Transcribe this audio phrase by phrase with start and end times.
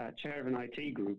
[0.00, 1.18] uh, chair of an IT group,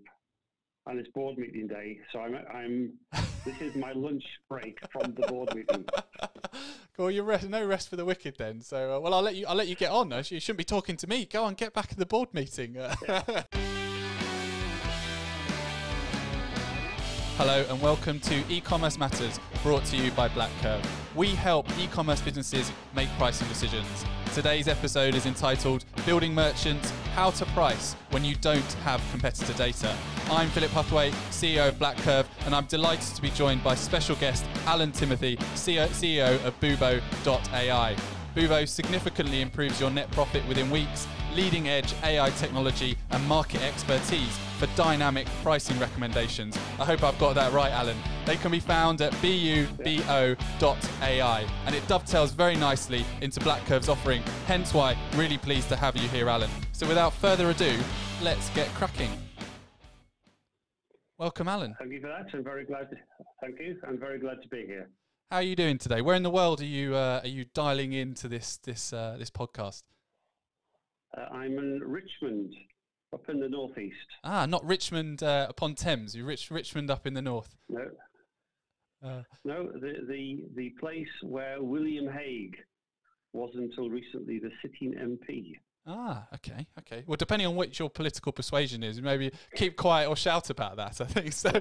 [0.87, 1.99] and it's board meeting day.
[2.11, 2.93] So I'm, I'm
[3.45, 5.85] this is my lunch break from the board meeting.
[6.97, 8.61] Well, you're rest, no rest for the wicked then.
[8.61, 9.47] So, uh, well, I'll let you.
[9.47, 10.11] I'll let you get on.
[10.11, 11.25] You shouldn't be talking to me.
[11.25, 12.75] Go on, get back to the board meeting.
[12.75, 12.93] Yeah.
[17.37, 20.85] Hello and welcome to E-commerce Matters, brought to you by Black Curve.
[21.15, 24.05] We help e-commerce businesses make pricing decisions.
[24.33, 29.93] Today's episode is entitled "Building Merchants: How to Price When You Don't Have Competitor Data."
[30.29, 34.45] I'm Philip Huthwaite, CEO of BlackCurve, and I'm delighted to be joined by special guest
[34.65, 37.95] Alan Timothy, CEO of Bubo.ai.
[38.33, 44.37] Bubo significantly improves your net profit within weeks, leading edge AI technology and market expertise
[44.57, 46.57] for dynamic pricing recommendations.
[46.79, 47.97] I hope I've got that right, Alan.
[48.25, 49.75] They can be found at bubo.ai,
[51.65, 56.07] and it dovetails very nicely into BlackCurve's offering, hence why really pleased to have you
[56.09, 56.49] here, Alan.
[56.71, 57.77] So without further ado,
[58.21, 59.09] let's get cracking.
[61.17, 61.75] Welcome, Alan.
[61.77, 62.25] Thank you for that.
[62.33, 62.89] I'm very glad.
[62.89, 62.95] To,
[63.41, 63.77] thank you.
[63.87, 64.89] I'm very glad to be here.
[65.29, 66.01] How are you doing today?
[66.01, 66.95] Where in the world are you?
[66.95, 69.83] Uh, are you dialing into this this uh, this podcast?
[71.17, 72.53] Uh, I'm in Richmond,
[73.13, 73.95] up in the northeast.
[74.23, 76.15] Ah, not Richmond uh, upon Thames.
[76.15, 77.55] You Rich Richmond up in the north.
[77.69, 77.85] No.
[79.03, 82.55] Uh, no, the, the the place where William Hague
[83.33, 85.53] was until recently the sitting MP.
[85.87, 87.03] Ah, okay, okay.
[87.07, 91.01] Well, depending on which your political persuasion is, maybe keep quiet or shout about that.
[91.01, 91.51] I think so.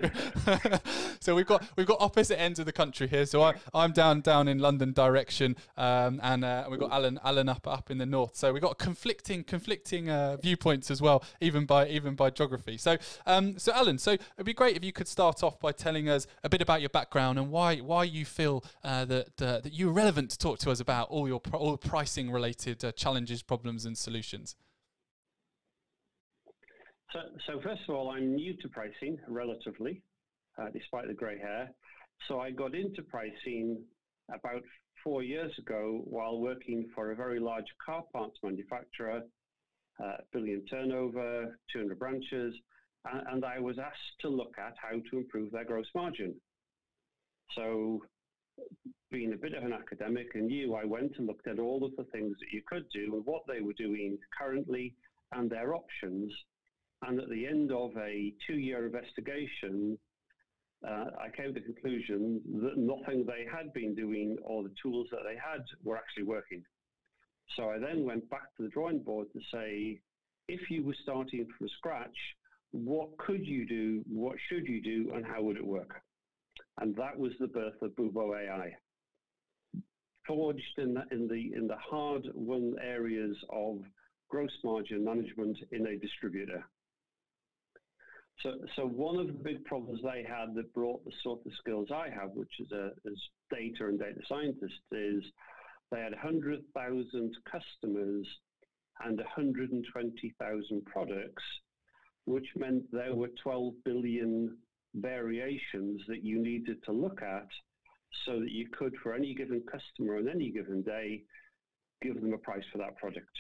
[1.20, 3.24] so we've got we've got opposite ends of the country here.
[3.24, 7.48] So I, I'm down down in London direction, um, and uh, we've got Alan Alan
[7.48, 8.36] up up in the north.
[8.36, 12.76] So we've got conflicting conflicting uh, viewpoints as well, even by even by geography.
[12.76, 16.10] So um, so Alan, so it'd be great if you could start off by telling
[16.10, 19.72] us a bit about your background and why why you feel uh, that uh, that
[19.72, 23.86] you're relevant to talk to us about all your all pricing related uh, challenges, problems,
[23.86, 24.56] and solutions solutions?
[27.12, 30.03] So, so first of all, I'm new to pricing relatively,
[30.58, 31.70] uh, despite the grey hair.
[32.28, 33.82] So I got into pricing
[34.28, 34.62] about
[35.03, 39.22] four years ago while working for a very large car parts manufacturer,
[40.03, 42.54] uh, billion turnover, 200 branches,
[43.10, 46.34] and, and I was asked to look at how to improve their gross margin.
[47.56, 48.00] So
[49.10, 51.97] being a bit of an academic and you, I went and looked at all of
[51.97, 54.94] the things that you could do and what they were doing currently
[55.32, 56.32] and their options.
[57.03, 59.98] And at the end of a two year investigation,
[60.87, 65.09] uh, I came to the conclusion that nothing they had been doing or the tools
[65.10, 66.62] that they had were actually working.
[67.56, 69.98] So I then went back to the drawing board to say,
[70.48, 72.16] if you were starting from scratch,
[72.72, 76.03] what could you do, what should you do, and how would it work?
[76.80, 78.74] And that was the birth of Bubo AI
[80.26, 83.80] forged in the, in the, in the hard won areas of
[84.28, 86.64] gross margin management in a distributor.
[88.42, 91.88] So, so one of the big problems they had that brought the sort of skills
[91.92, 93.20] I have, which is a is
[93.50, 95.22] data and data scientist, is
[95.91, 98.26] they had 100,000 customers
[99.04, 101.42] and 120,000 products,
[102.24, 104.56] which meant there were 12 billion
[104.95, 107.47] variations that you needed to look at
[108.27, 111.23] so that you could, for any given customer on any given day,
[112.03, 113.31] give them a price for that product.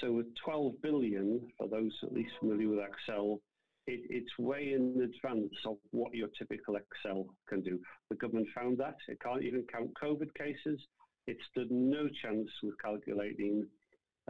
[0.00, 3.40] So with 12 billion, for those at least familiar with Excel,
[3.86, 7.78] it, it's way in advance of what your typical Excel can do.
[8.10, 8.96] The government found that.
[9.08, 10.80] It can't even count COVID cases.
[11.26, 13.66] It stood no chance with calculating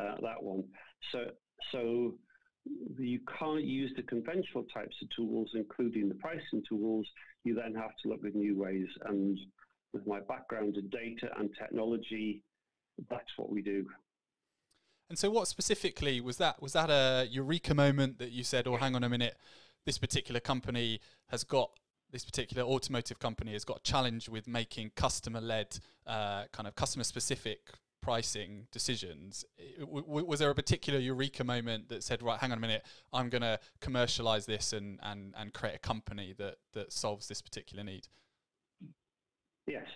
[0.00, 0.65] uh, that one.
[1.12, 1.26] So,
[1.72, 2.15] so
[2.98, 7.06] you can't use the conventional types of tools, including the pricing tools.
[7.44, 8.86] You then have to look at new ways.
[9.06, 9.38] And
[9.92, 12.42] with my background in data and technology,
[13.10, 13.86] that's what we do.
[15.10, 16.62] And so, what specifically was that?
[16.62, 19.36] Was that a eureka moment that you said, "Oh, hang on a minute,
[19.84, 21.70] this particular company has got
[22.10, 27.72] this particular automotive company has got a challenge with making customer-led, uh, kind of customer-specific
[28.04, 29.47] pricing decisions.
[29.81, 33.31] W- was there a particular eureka moment that said, right, hang on a minute, I'm
[33.31, 37.82] going to commercialize this and, and, and create a company that, that solves this particular
[37.82, 38.08] need?
[39.67, 39.87] Yes.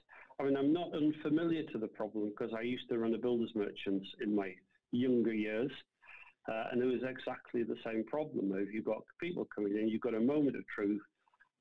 [0.40, 3.52] I mean, I'm not unfamiliar to the problem because I used to run a builder's
[3.54, 4.54] merchant in my
[4.90, 5.70] younger years.
[6.50, 8.52] Uh, and it was exactly the same problem.
[8.54, 11.02] If you've got people coming in, you've got a moment of truth,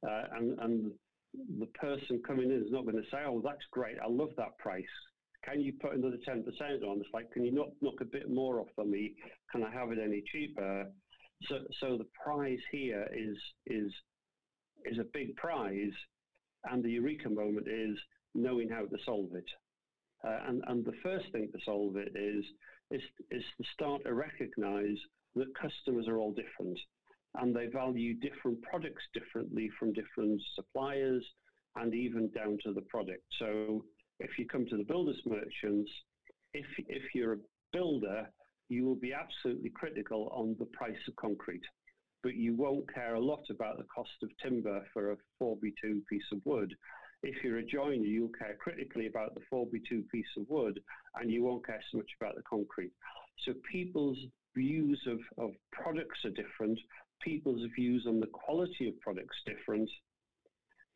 [0.08, 0.92] uh, and, and
[1.60, 4.58] the person coming in is not going to say, "Oh, that's great, I love that
[4.60, 4.86] price."
[5.44, 7.00] Can you put another ten percent on?
[7.00, 9.14] It's like, can you not knock a bit more off for me?
[9.52, 10.92] Can I have it any cheaper?
[11.44, 13.92] So, so the prize here is is
[14.86, 15.94] is a big prize,
[16.66, 17.98] and the eureka moment is
[18.36, 19.50] knowing how to solve it.
[20.28, 22.44] Uh, and, and the first thing to solve it is,
[22.92, 24.98] is, is to start to recognize
[25.36, 26.78] that customers are all different.
[27.36, 31.24] and they value different products differently from different suppliers
[31.76, 33.24] and even down to the product.
[33.40, 33.84] So
[34.20, 35.92] if you come to the builders merchants,
[36.54, 37.38] if, if you're a
[37.72, 38.28] builder,
[38.70, 41.64] you will be absolutely critical on the price of concrete,
[42.24, 46.24] but you won't care a lot about the cost of timber for a 4B2 piece
[46.32, 46.74] of wood.
[47.24, 50.80] If you're a joiner, you'll care critically about the 4B2 piece of wood
[51.20, 52.92] and you won't care so much about the concrete.
[53.46, 54.18] So people's
[54.56, 56.80] views of, of products are different,
[57.22, 59.90] people's views on the quality of products different,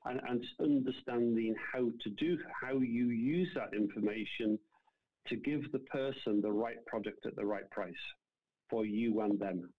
[0.05, 4.57] and, and understanding how to do how you use that information
[5.27, 7.93] to give the person the right product at the right price
[8.69, 9.69] for you and them.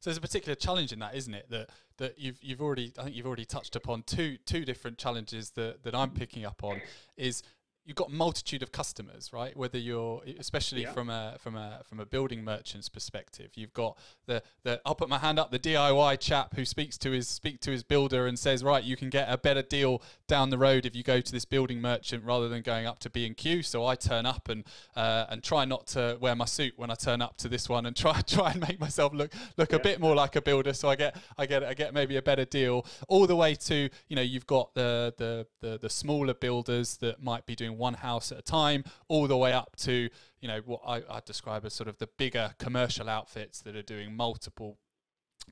[0.00, 1.50] So there's a particular challenge in that, isn't it?
[1.50, 5.50] That that you've you've already I think you've already touched upon two two different challenges
[5.50, 6.80] that that I'm picking up on
[7.16, 7.42] is
[7.86, 9.56] you've got multitude of customers, right?
[9.56, 10.92] Whether you're, especially yeah.
[10.92, 13.96] from a from a from a building merchant's perspective, you've got
[14.26, 17.60] the the I'll put my hand up, the DIY chap who speaks to his speak
[17.60, 20.84] to his builder and says, right, you can get a better deal down the road
[20.84, 23.62] if you go to this building merchant rather than going up to B and Q.
[23.62, 24.64] So I turn up and
[24.96, 27.86] uh, and try not to wear my suit when I turn up to this one
[27.86, 29.76] and try try and make myself look look yeah.
[29.76, 32.22] a bit more like a builder, so I get I get I get maybe a
[32.22, 32.84] better deal.
[33.08, 37.22] All the way to you know you've got the the the, the smaller builders that
[37.22, 40.08] might be doing one house at a time, all the way up to
[40.40, 43.82] you know what I, I describe as sort of the bigger commercial outfits that are
[43.82, 44.78] doing multiple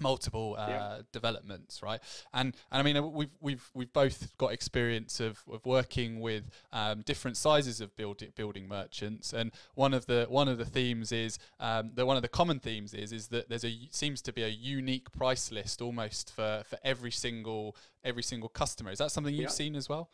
[0.00, 0.99] multiple uh, yeah.
[1.12, 2.00] developments right
[2.32, 7.03] and and i mean we've we've we've both got experience of, of working with um,
[7.03, 11.38] different sizes of building building merchants and one of the one of the themes is
[11.61, 14.43] um, that one of the common themes is is that there's a seems to be
[14.43, 19.35] a unique price list almost for for every single every single customer is that something
[19.35, 19.49] you've yeah.
[19.49, 20.11] seen as well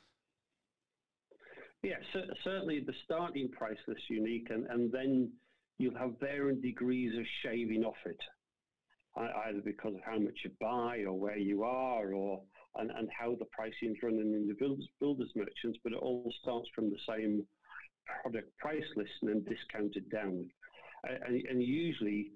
[1.82, 2.00] Yes,
[2.44, 5.32] certainly the starting price is unique, and, and then
[5.78, 8.20] you'll have varying degrees of shaving off it,
[9.16, 12.42] either because of how much you buy or where you are, or
[12.76, 15.78] and, and how the pricing is running in the builders, builders merchants.
[15.82, 17.46] But it all starts from the same
[18.22, 20.50] product price list and then discounted down,
[21.04, 22.32] and, and usually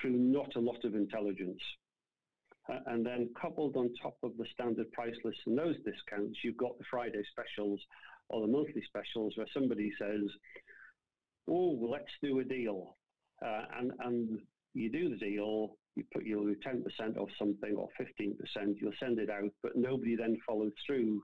[0.00, 1.62] through not a lot of intelligence.
[2.86, 6.78] And then coupled on top of the standard price list and those discounts, you've got
[6.78, 7.78] the Friday specials
[8.28, 10.22] or the monthly specials where somebody says,
[11.48, 12.96] "Oh, let's do a deal,"
[13.44, 14.38] uh, and and
[14.74, 18.92] you do the deal, you put your ten percent off something or fifteen percent, you'll
[19.00, 21.22] send it out, but nobody then follows through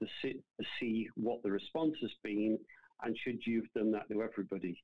[0.00, 2.58] to see, to see what the response has been,
[3.02, 4.82] and should you've done that to everybody.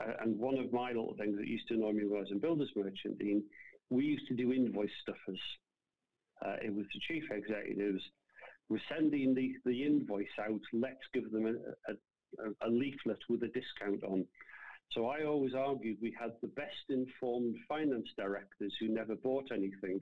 [0.00, 2.30] Uh, and one of my little things that used to annoy me when I was
[2.30, 3.42] in builders merchanting,
[3.90, 5.40] we used to do invoice stuffers.
[6.44, 8.02] Uh, it was the chief executives
[8.72, 10.60] we're sending the, the invoice out.
[10.72, 14.24] Let's give them a, a, a leaflet with a discount on.
[14.92, 19.98] So I always argued we had the best informed finance directors who never bought anything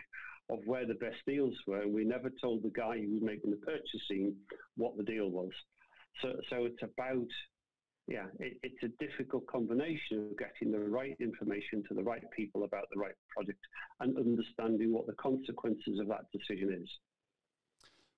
[0.49, 1.83] of where the best deals were.
[1.83, 4.37] And we never told the guy who was making the purchasing
[4.77, 5.51] what the deal was.
[6.23, 7.29] So, so it's about,
[8.07, 12.65] yeah, it, it's a difficult combination of getting the right information to the right people
[12.65, 13.61] about the right project
[13.99, 16.89] and understanding what the consequences of that decision is.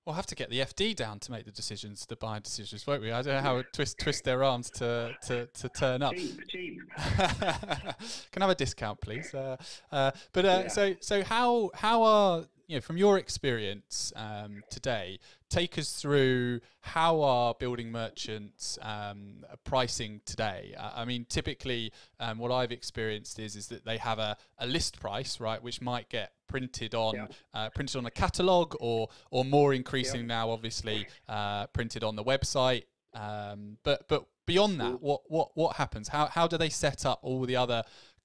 [0.04, 3.02] We'll have to get the FD down to make the decisions, the buying decisions, won't
[3.02, 3.12] we?
[3.12, 6.14] I don't know how twist twist their arms to, to, to turn up.
[6.14, 6.80] Cheap, cheap.
[6.96, 9.32] Can I have a discount, please?
[9.32, 9.56] Uh,
[9.92, 10.68] uh, but uh, yeah.
[10.68, 15.18] so so how how are you know from your experience um, today?
[15.48, 20.74] Take us through how are building merchants um, pricing today?
[20.78, 24.98] I mean, typically, um, what I've experienced is is that they have a, a list
[25.00, 27.26] price, right, which might get printed on yeah.
[27.54, 30.26] uh, printed on a catalog or or more increasing yeah.
[30.26, 35.76] now obviously uh, printed on the website um, but but beyond that what what what
[35.76, 37.82] happens how how do they set up all the other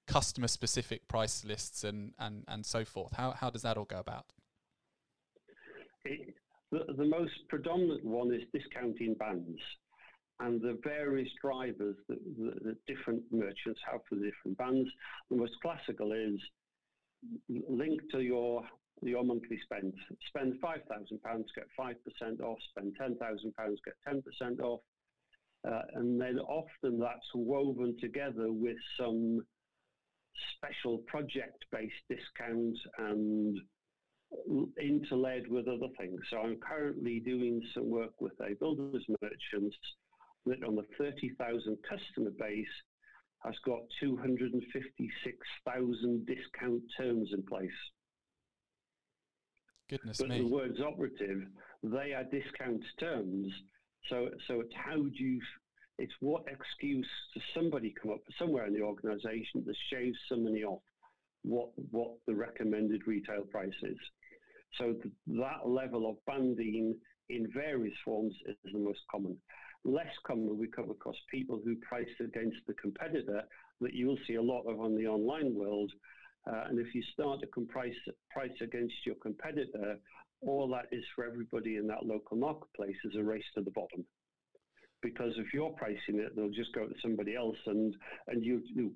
[0.08, 4.00] customer specific price lists and and and so forth how how does that all go
[4.00, 4.26] about
[6.06, 6.34] it,
[6.72, 9.60] the, the most predominant one is discounting bands
[10.40, 14.90] and the various drivers that, that, that different merchants have for the different bands.
[15.30, 16.40] The most classical is
[17.50, 18.64] linked to your
[19.04, 19.94] your monthly spend.
[20.28, 22.58] Spend five thousand pounds, get five percent off.
[22.72, 24.82] Spend ten thousand pounds, get ten percent off.
[25.68, 29.42] Uh, and then often that's woven together with some
[30.56, 33.58] special project-based discounts and
[34.82, 36.22] interlaid with other things.
[36.30, 39.74] So I'm currently doing some work with a builders merchant
[40.46, 42.68] that on the 30,000 customer base
[43.44, 47.70] has got 256,000 discount terms in place.
[49.90, 50.40] Goodness but me.
[50.40, 51.44] the words operative,
[51.84, 53.48] they are discount terms.
[54.10, 55.40] So, so it's how do you,
[55.98, 60.64] it's what excuse does somebody come up somewhere in the organisation to shave some money
[60.64, 60.82] off?
[61.48, 63.98] what what the recommended retail price is.
[64.78, 66.96] So th- that level of banding
[67.30, 69.38] in various forms is the most common.
[69.84, 73.44] Less common, we come across people who price against the competitor
[73.80, 75.92] that you'll see a lot of on the online world.
[76.50, 77.94] Uh, and if you start to price,
[78.32, 79.98] price against your competitor,
[80.42, 84.06] all that is for everybody in that local marketplace is a race to the bottom.
[85.02, 87.96] Because if you're pricing it, they'll just go to somebody else, and
[88.28, 88.94] and you, you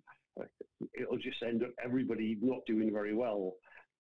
[1.00, 3.54] it'll just end up everybody not doing very well.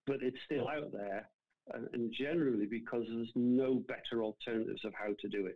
[0.07, 1.29] But it's still out there,
[1.73, 5.55] and, and generally because there's no better alternatives of how to do it.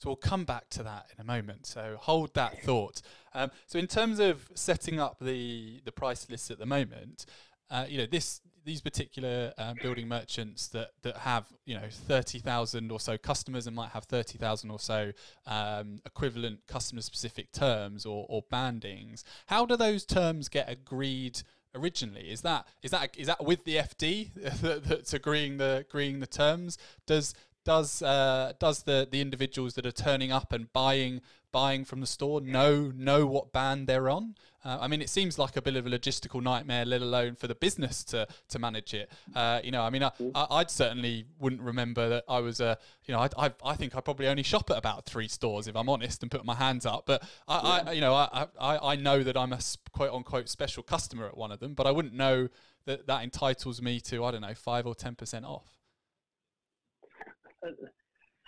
[0.00, 1.66] So we'll come back to that in a moment.
[1.66, 3.02] So hold that thought.
[3.34, 7.26] Um, so in terms of setting up the the price lists at the moment,
[7.70, 12.38] uh, you know this these particular um, building merchants that that have you know thirty
[12.38, 15.10] thousand or so customers and might have thirty thousand or so
[15.48, 19.24] um, equivalent customer specific terms or, or bandings.
[19.46, 21.42] How do those terms get agreed?
[21.72, 24.32] originally is that is that is that with the FD
[24.88, 27.32] that's agreeing the agreeing the terms does
[27.64, 31.20] does uh, does the the individuals that are turning up and buying
[31.52, 34.34] buying from the store know know what band they're on?
[34.62, 37.46] Uh, I mean, it seems like a bit of a logistical nightmare, let alone for
[37.46, 39.10] the business to to manage it.
[39.34, 42.76] Uh, you know, I mean, I, I would certainly wouldn't remember that I was a,
[43.06, 45.76] you know, I, I, I think I probably only shop at about three stores if
[45.76, 47.04] I'm honest and put my hands up.
[47.06, 49.60] But I, I you know, I, I I know that I'm a
[49.92, 52.48] quote unquote special customer at one of them, but I wouldn't know
[52.84, 55.78] that that entitles me to I don't know five or ten percent off.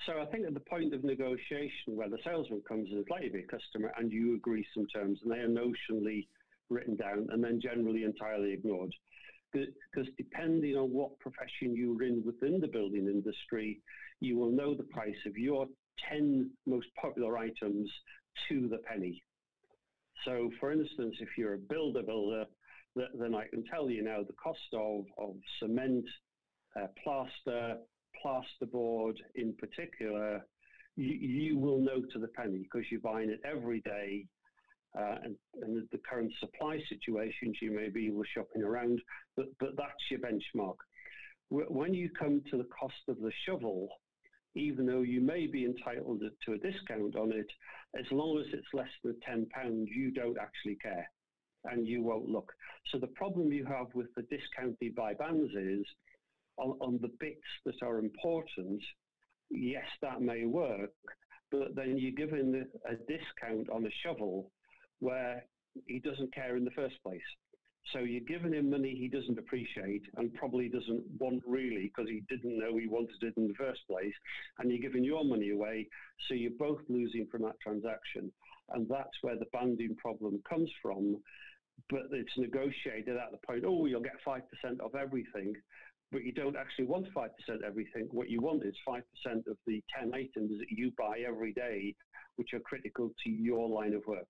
[0.07, 3.35] So I think at the point of negotiation where the salesman comes as likely to
[3.35, 6.27] be a customer and you agree some terms and they are notionally
[6.71, 8.93] written down and then generally entirely ignored.
[9.53, 13.81] Because depending on what profession you're in within the building industry,
[14.21, 15.67] you will know the price of your
[16.11, 17.91] 10 most popular items
[18.49, 19.23] to the penny.
[20.25, 22.47] So, for instance, if you're a builder builder,
[22.97, 26.05] then I can tell you now the cost of, of cement,
[26.77, 27.77] uh, plaster,
[28.25, 30.45] plasterboard in particular,
[30.97, 34.27] you, you will know to the penny because you're buying it every day.
[34.99, 39.01] Uh, and, and the current supply situations you may be shopping around,
[39.37, 40.77] but, but that's your benchmark.
[41.49, 43.89] When you come to the cost of the shovel,
[44.55, 47.47] even though you may be entitled to a discount on it,
[47.99, 51.09] as long as it's less than £10, you don't actually care
[51.65, 52.53] and you won't look.
[52.91, 55.87] So the problem you have with the discounted by bands is
[56.59, 58.83] on, on the bits that are important,
[59.51, 60.91] yes, that may work,
[61.51, 64.51] but then you're giving a discount on a shovel
[65.01, 65.45] where
[65.87, 67.21] he doesn't care in the first place.
[67.93, 72.23] So you're giving him money he doesn't appreciate and probably doesn't want really because he
[72.29, 74.15] didn't know he wanted it in the first place.
[74.59, 75.89] And you're giving your money away.
[76.29, 78.31] So you're both losing from that transaction.
[78.71, 81.21] And that's where the banding problem comes from.
[81.91, 84.41] But it's negotiated at the point, oh, you'll get 5%
[84.81, 85.55] of everything
[86.13, 87.29] but you don't actually want 5%
[87.67, 88.07] everything.
[88.11, 89.01] What you want is 5%
[89.47, 91.95] of the 10 items that you buy every day,
[92.37, 94.29] which are critical to your line of work.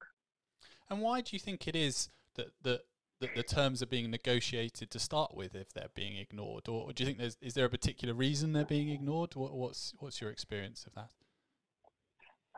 [0.89, 2.83] And why do you think it is that, that,
[3.21, 6.69] that the terms are being negotiated to start with if they're being ignored?
[6.69, 9.35] Or do you think there's, is there a particular reason they're being ignored?
[9.35, 11.11] What, what's, what's your experience of that?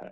[0.03, 0.11] Uh,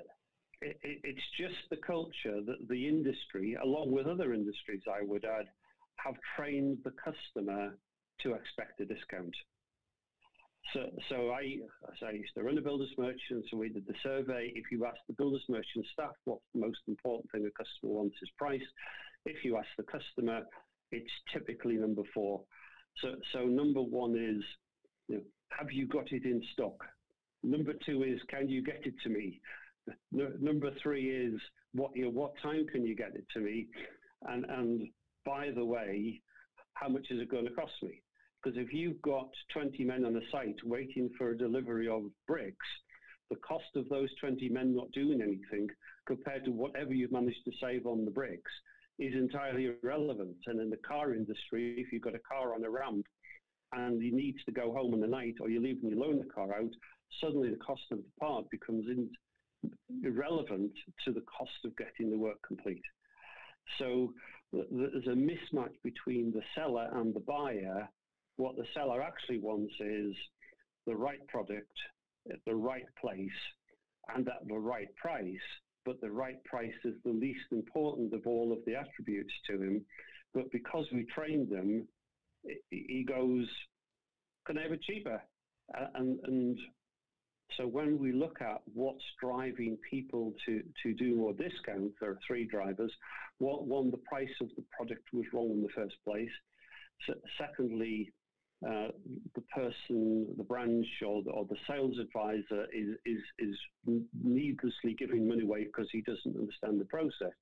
[0.62, 5.47] it, it's just the culture that the industry, along with other industries, I would add,
[5.97, 7.76] have trained the customer
[8.23, 9.35] to expect a discount.
[10.73, 11.59] So, so I,
[11.99, 14.52] so I used to run a builder's merchant, so we did the survey.
[14.55, 18.17] If you ask the builder's merchant staff what's the most important thing a customer wants
[18.23, 18.62] is price,
[19.26, 20.43] if you ask the customer,
[20.93, 22.43] it's typically number four.
[23.00, 24.43] So, so number one is,
[25.09, 25.23] you know,
[25.59, 26.76] have you got it in stock?
[27.43, 29.41] Number two is, can you get it to me?
[30.12, 31.41] Number three is,
[31.75, 33.67] what you know, what time can you get it to me?
[34.23, 34.88] And and
[35.25, 36.21] by the way,
[36.75, 38.02] how much is it going to cost me?
[38.43, 42.67] Because if you've got 20 men on a site waiting for a delivery of bricks,
[43.31, 45.69] the cost of those 20 men not doing anything
[46.07, 48.51] compared to whatever you've managed to save on the bricks
[48.99, 50.37] is entirely irrelevant.
[50.47, 53.07] And in the car industry, if you've got a car on a ramp
[53.73, 56.55] and you need to go home in the night or you're leaving your loaner car
[56.55, 56.71] out,
[57.21, 59.09] suddenly the cost of the part becomes in,
[60.05, 60.73] irrelevant
[61.05, 62.83] to the cost of getting the work complete.
[63.79, 64.13] So
[64.53, 67.89] there's a mismatch between the seller and the buyer
[68.37, 70.15] what the seller actually wants is
[70.87, 71.73] the right product
[72.31, 73.31] at the right place
[74.15, 75.27] and at the right price.
[75.85, 79.85] But the right price is the least important of all of the attributes to him.
[80.33, 81.89] But because we trained them,
[82.71, 83.49] he goes,
[84.47, 85.23] "Can I have it cheaper?"
[85.95, 86.59] And and
[87.57, 92.19] so when we look at what's driving people to, to do more discounts, there are
[92.27, 92.93] three drivers.
[93.39, 96.31] One, one, the price of the product was wrong in the first place.
[97.39, 98.12] secondly,
[98.62, 103.57] the person, the branch or the, or the sales advisor is, is, is
[104.23, 107.33] needlessly giving money away because he doesn't understand the process.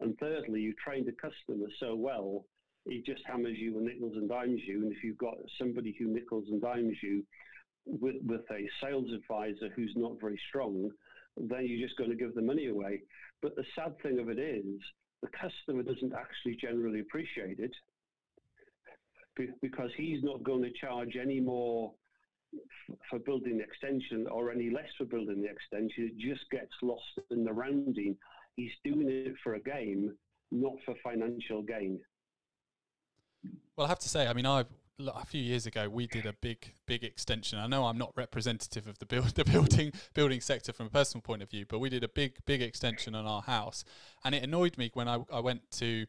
[0.00, 2.44] And thirdly, you train the customer so well,
[2.88, 4.82] he just hammers you and nickels and dimes you.
[4.82, 7.24] And if you've got somebody who nickels and dimes you
[7.84, 10.90] with, with a sales advisor who's not very strong,
[11.36, 13.02] then you're just going to give the money away.
[13.42, 14.80] But the sad thing of it is,
[15.22, 17.72] the customer doesn't actually generally appreciate it
[19.36, 21.92] because he's not going to charge any more
[23.08, 26.10] for building the extension or any less for building the extension.
[26.12, 28.16] It just gets lost in the rounding.
[28.56, 30.14] He's doing it for a game,
[30.50, 32.00] not for financial gain.
[33.76, 34.64] Well, I have to say, I mean, I
[35.14, 37.58] a few years ago we did a big big extension.
[37.58, 41.22] I know I'm not representative of the build the building building sector from a personal
[41.22, 43.84] point of view, but we did a big big extension on our house,
[44.24, 46.06] and it annoyed me when I, I went to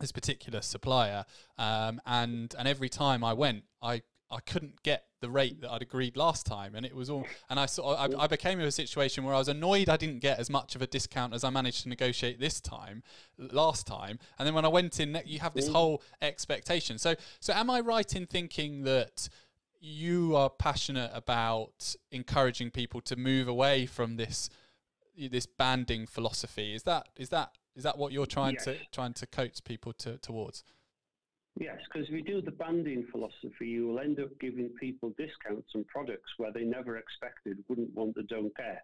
[0.00, 1.24] this particular supplier,
[1.58, 5.82] um, and and every time I went, I I couldn't get the rate that I'd
[5.82, 7.26] agreed last time, and it was all.
[7.48, 9.96] And I sort of, I, I, became in a situation where I was annoyed I
[9.96, 13.02] didn't get as much of a discount as I managed to negotiate this time,
[13.38, 14.18] last time.
[14.38, 16.98] And then when I went in, you have this whole expectation.
[16.98, 19.28] So so am I right in thinking that?
[19.86, 24.48] You are passionate about encouraging people to move away from this
[25.14, 26.74] this banding philosophy.
[26.74, 28.64] Is that is that is that what you're trying yes.
[28.64, 30.64] to trying to coach people to, towards?
[31.58, 35.68] Yes, because if you do the banding philosophy, you will end up giving people discounts
[35.76, 38.82] on products where they never expected, wouldn't want, or don't care.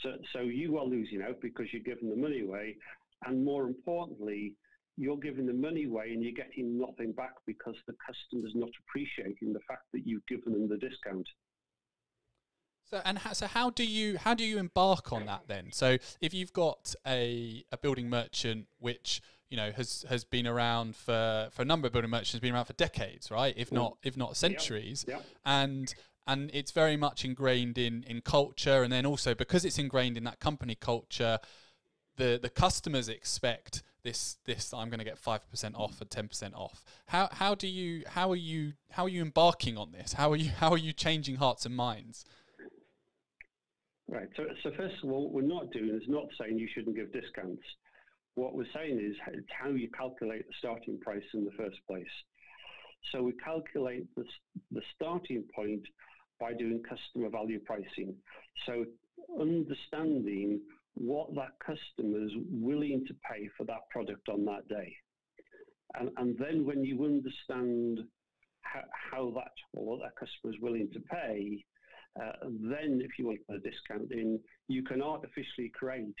[0.00, 2.76] So, so you are losing out because you're giving the money away,
[3.24, 4.54] and more importantly,
[4.96, 9.52] you're giving the money away and you're getting nothing back because the customer's not appreciating
[9.52, 11.26] the fact that you've given them the discount.
[12.92, 15.72] So and how, so how do you how do you embark on that then?
[15.72, 20.94] So if you've got a, a building merchant which you know has has been around
[20.94, 23.54] for for a number of building merchants been around for decades, right?
[23.56, 25.06] If not if not centuries,
[25.46, 25.94] and
[26.26, 30.24] and it's very much ingrained in in culture, and then also because it's ingrained in
[30.24, 31.38] that company culture,
[32.16, 36.28] the the customers expect this this I'm going to get five percent off or ten
[36.28, 36.84] percent off.
[37.06, 40.12] How how do you how are you how are you embarking on this?
[40.12, 42.26] How are you how are you changing hearts and minds?
[44.12, 44.28] Right.
[44.36, 47.10] So, so first of all, what we're not doing is not saying you shouldn't give
[47.14, 47.62] discounts.
[48.34, 49.16] What we're saying is
[49.58, 52.04] how you calculate the starting price in the first place.
[53.10, 54.24] So we calculate the,
[54.70, 55.80] the starting point
[56.38, 58.14] by doing customer value pricing.
[58.66, 58.84] So
[59.40, 60.60] understanding
[60.92, 64.94] what that customer is willing to pay for that product on that day.
[65.98, 68.00] And, and then when you understand
[68.60, 71.64] how, how that or what that customer is willing to pay,
[72.20, 76.14] uh, then, if you want to put a discount in, you can artificially create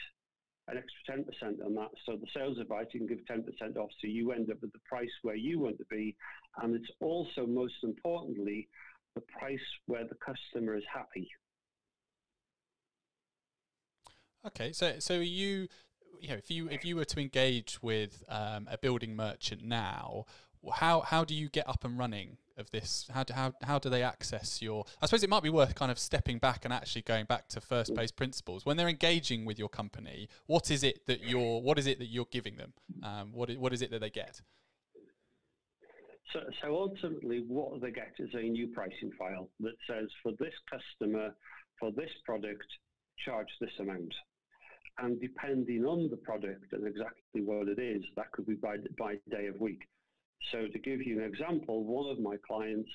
[0.68, 1.90] an extra 10% on that.
[2.06, 5.10] So the sales advisor can give 10% off, so you end up with the price
[5.22, 6.16] where you want to be.
[6.62, 8.68] And it's also, most importantly,
[9.14, 11.28] the price where the customer is happy.
[14.46, 15.68] Okay, so so you,
[16.20, 20.24] you know, if you if you were to engage with um, a building merchant now,
[20.74, 23.08] how how do you get up and running of this?
[23.12, 24.84] How do, how how do they access your?
[25.00, 27.60] I suppose it might be worth kind of stepping back and actually going back to
[27.60, 30.28] first base principles when they're engaging with your company.
[30.46, 32.72] What is it that you're what is it that you're giving them?
[33.02, 34.40] Um, what is, what is it that they get?
[36.32, 40.54] So, so ultimately, what they get is a new pricing file that says for this
[40.70, 41.34] customer,
[41.78, 42.64] for this product,
[43.24, 44.14] charge this amount.
[44.98, 49.14] And depending on the product and exactly what it is, that could be by, by
[49.30, 49.82] day of week.
[50.50, 52.90] So to give you an example, one of my clients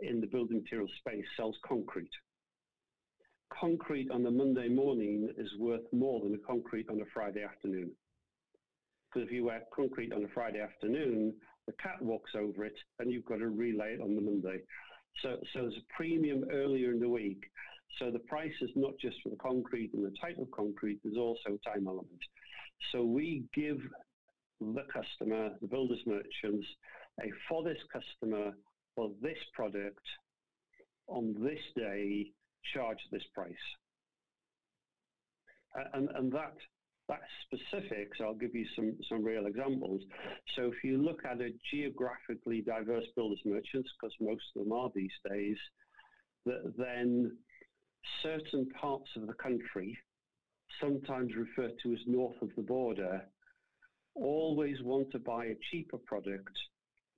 [0.00, 2.10] in the building material space sells concrete.
[3.58, 7.90] Concrete on a Monday morning is worth more than concrete on a Friday afternoon.
[9.08, 11.34] Because if you wear concrete on a Friday afternoon,
[11.66, 14.60] the cat walks over it and you've got to relay it on the Monday.
[15.22, 17.44] So, so there's a premium earlier in the week.
[17.98, 21.16] So the price is not just for the concrete and the type of concrete, there's
[21.16, 22.20] also time element.
[22.90, 23.78] So we give
[24.72, 26.66] the customer, the builders merchants,
[27.20, 28.52] a for this customer,
[28.94, 30.04] for this product,
[31.08, 32.26] on this day,
[32.72, 33.52] charge this price.
[35.92, 36.54] And, and that
[37.08, 40.00] that specifics, I'll give you some, some real examples.
[40.56, 44.90] So if you look at a geographically diverse builders merchants, because most of them are
[44.94, 45.56] these days,
[46.46, 47.36] that then
[48.22, 49.96] certain parts of the country,
[50.80, 53.22] sometimes referred to as north of the border,
[54.14, 56.56] always want to buy a cheaper product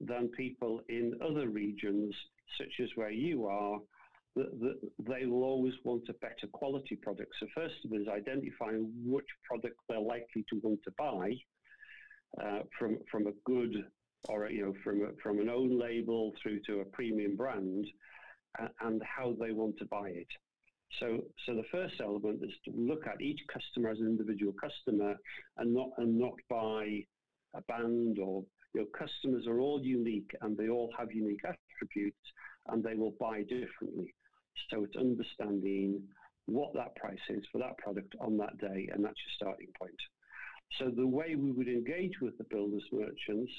[0.01, 2.15] than people in other regions,
[2.59, 3.79] such as where you are,
[4.37, 7.33] they will always want a better quality product.
[7.41, 11.33] So first of all is identifying which product they're likely to want to buy
[12.43, 13.87] uh, from, from a good
[14.29, 17.87] or you know from a, from an own label through to a premium brand,
[18.61, 20.29] uh, and how they want to buy it.
[21.01, 25.17] So, so the first element is to look at each customer as an individual customer,
[25.59, 27.05] and not and not buy
[27.55, 28.45] a band or
[28.75, 32.19] your customers are all unique and they all have unique attributes,
[32.69, 34.15] and they will buy differently.
[34.71, 36.03] So it's understanding
[36.47, 40.01] what that price is for that product on that day, and that's your starting point.
[40.79, 43.53] So the way we would engage with the builders merchants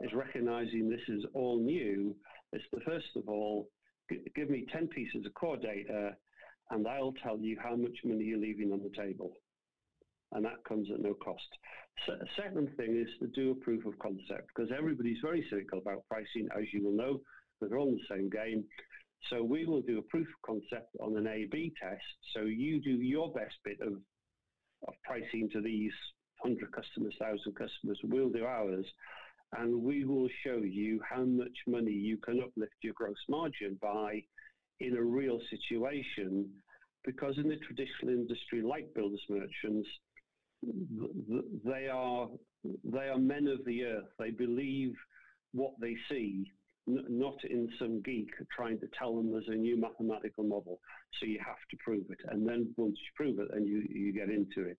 [0.00, 2.14] is recognizing this is all new.
[2.52, 3.68] It's the first of all,
[4.10, 6.16] g- give me 10 pieces of core data,
[6.70, 9.32] and I'll tell you how much money you're leaving on the table.
[10.32, 11.48] And that comes at no cost.
[12.06, 16.06] So, second thing is to do a proof of concept because everybody's very cynical about
[16.08, 17.20] pricing, as you will know,
[17.60, 18.64] they're all in the same game.
[19.28, 22.02] So we will do a proof of concept on an A/B test.
[22.34, 23.94] So you do your best bit of
[24.88, 25.92] of pricing to these
[26.42, 28.00] hundred customers, thousand customers.
[28.04, 28.86] We'll do ours,
[29.58, 34.22] and we will show you how much money you can uplift your gross margin by
[34.80, 36.48] in a real situation.
[37.04, 39.88] Because in the traditional industry, like builders merchants,
[41.64, 42.28] they are
[42.84, 44.08] they are men of the earth.
[44.18, 44.92] They believe
[45.52, 46.44] what they see
[46.86, 50.80] not in some geek trying to tell them there's a new mathematical model.
[51.18, 52.18] So you have to prove it.
[52.28, 54.78] And then once you prove it, then you, you get into it.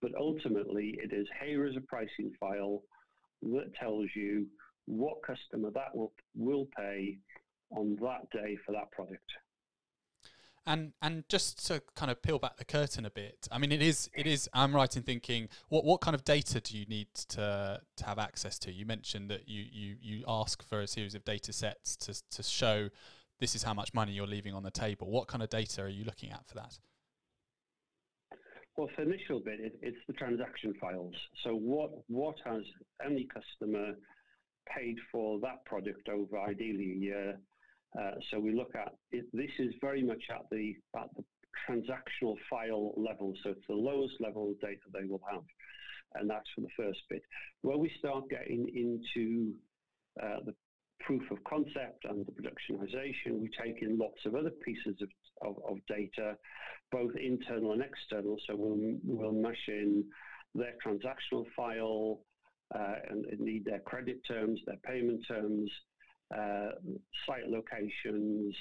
[0.00, 2.82] But ultimately, it is here is a pricing file
[3.42, 4.46] that tells you
[4.86, 7.18] what customer that will, will pay
[7.70, 9.30] on that day for that product.
[10.66, 13.80] And and just to kind of peel back the curtain a bit, I mean, it
[13.80, 14.50] is it is.
[14.52, 18.18] I'm right in thinking what what kind of data do you need to to have
[18.18, 18.72] access to?
[18.72, 22.42] You mentioned that you you you ask for a series of data sets to to
[22.42, 22.90] show
[23.40, 25.10] this is how much money you're leaving on the table.
[25.10, 26.78] What kind of data are you looking at for that?
[28.76, 31.14] Well, for the initial bit, it, it's the transaction files.
[31.44, 32.62] So what what has
[33.04, 33.94] any customer
[34.76, 37.40] paid for that product over ideally a year?
[37.98, 41.24] Uh, so we look at it, this is very much at the at the
[41.68, 43.34] transactional file level.
[43.42, 45.42] So it's the lowest level of data they will have,
[46.14, 47.22] and that's for the first bit.
[47.62, 49.54] Where we start getting into
[50.22, 50.54] uh, the
[51.00, 55.08] proof of concept and the productionization, we take in lots of other pieces of,
[55.48, 56.36] of, of data,
[56.90, 58.36] both internal and external.
[58.46, 60.04] So we'll, we'll mesh in
[60.54, 62.20] their transactional file
[62.74, 65.70] uh, and need their credit terms, their payment terms,
[67.26, 68.54] site locations,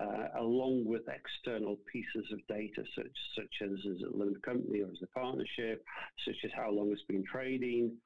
[0.00, 4.80] uh, along with external pieces of data such such as is it a limited company
[4.80, 5.84] or is it a partnership,
[6.24, 7.96] such as how long it's been trading.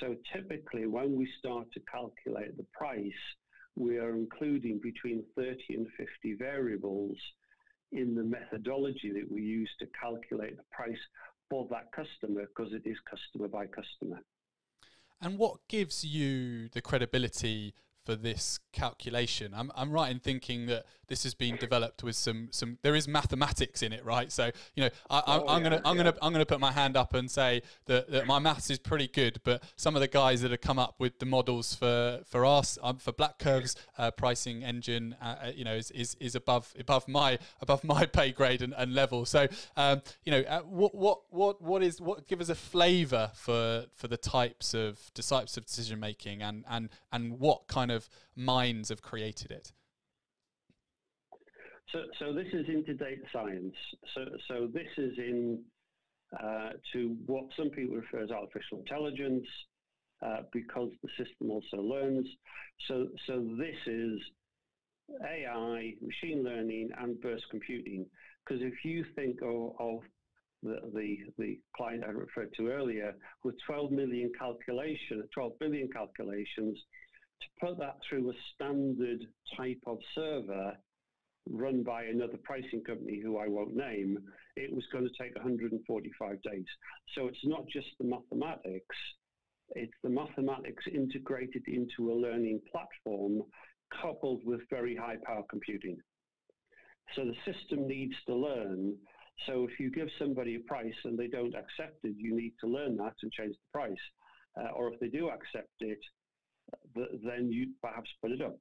[0.00, 3.12] So typically, when we start to calculate the price,
[3.76, 7.16] we are including between 30 and 50 variables
[7.92, 10.98] in the methodology that we use to calculate the price
[11.50, 14.22] for that customer because it is customer by customer.
[15.20, 19.52] And what gives you the credibility for this calculation.
[19.54, 23.06] I'm, I'm right in thinking that this has been developed with some some there is
[23.06, 24.32] mathematics in it, right?
[24.32, 26.04] So you know I, oh, gonna I'm yeah.
[26.04, 29.08] gonna I'm gonna put my hand up and say that, that my maths is pretty
[29.08, 32.46] good, but some of the guys that have come up with the models for for
[32.46, 36.72] us um, for BlackCurve's uh, pricing engine, uh, uh, you know, is, is is above
[36.78, 39.26] above my above my pay grade and, and level.
[39.26, 43.30] So um, you know uh, what what what what is what give us a flavour
[43.34, 47.90] for for the types of the types of decision making and and and what kind
[47.90, 47.91] of
[48.36, 49.72] minds have created it?
[51.92, 52.96] So, so this is into
[53.32, 53.74] science.
[54.14, 55.62] So, so this is in
[56.42, 59.46] uh, to what some people refer as artificial intelligence,
[60.24, 62.26] uh, because the system also learns.
[62.88, 64.18] So, so this is
[65.22, 68.06] AI, machine learning, and burst computing.
[68.44, 69.98] Because if you think of, of
[70.62, 76.78] the, the, the client I referred to earlier, with 12 million calculation, 12 billion calculations,
[77.42, 79.26] to put that through a standard
[79.56, 80.76] type of server
[81.50, 84.18] run by another pricing company who I won't name,
[84.56, 86.64] it was going to take 145 days.
[87.14, 88.96] So it's not just the mathematics,
[89.70, 93.42] it's the mathematics integrated into a learning platform
[94.00, 95.96] coupled with very high power computing.
[97.14, 98.96] So the system needs to learn.
[99.46, 102.66] So if you give somebody a price and they don't accept it, you need to
[102.66, 104.04] learn that and change the price.
[104.58, 105.98] Uh, or if they do accept it,
[106.94, 108.56] then you perhaps put it up.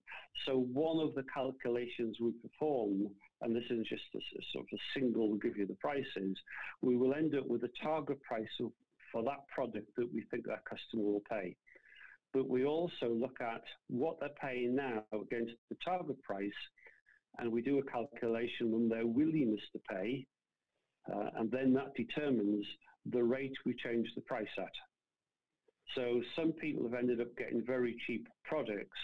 [0.45, 3.07] So one of the calculations we perform,
[3.41, 6.37] and this is just a, a sort of a single will give you the prices,
[6.81, 8.71] we will end up with a target price of,
[9.11, 11.55] for that product that we think that customer will pay.
[12.33, 16.49] But we also look at what they're paying now against the target price,
[17.39, 20.25] and we do a calculation on their willingness to pay,
[21.11, 22.65] uh, and then that determines
[23.11, 24.71] the rate we change the price at.
[25.95, 28.99] So some people have ended up getting very cheap products,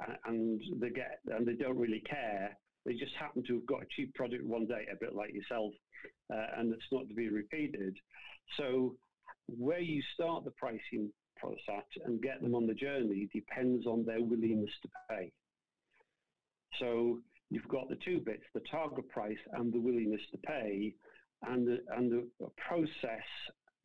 [0.00, 2.56] uh, and they get and they don't really care.
[2.86, 5.72] They just happen to have got a cheap product one day, a bit like yourself,
[6.32, 7.96] uh, and it's not to be repeated.
[8.58, 8.96] So
[9.48, 14.22] where you start the pricing process and get them on the journey depends on their
[14.22, 15.32] willingness to pay.
[16.80, 20.94] So you've got the two bits, the target price and the willingness to pay,
[21.46, 23.28] and and the process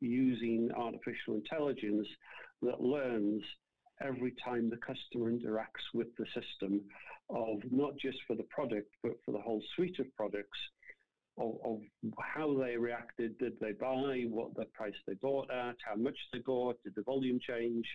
[0.02, 2.08] using artificial intelligence
[2.62, 3.44] that learns
[4.02, 6.82] every time the customer interacts with the system
[7.30, 10.58] of not just for the product, but for the whole suite of products
[11.38, 11.80] of, of,
[12.20, 13.38] how they reacted.
[13.38, 14.26] Did they buy?
[14.30, 15.76] What the price they bought at?
[15.88, 16.82] How much they bought?
[16.84, 17.86] Did the volume change?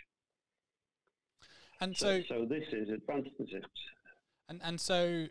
[1.81, 3.69] And so, so, so this is advanced physics.
[4.49, 5.27] And and so,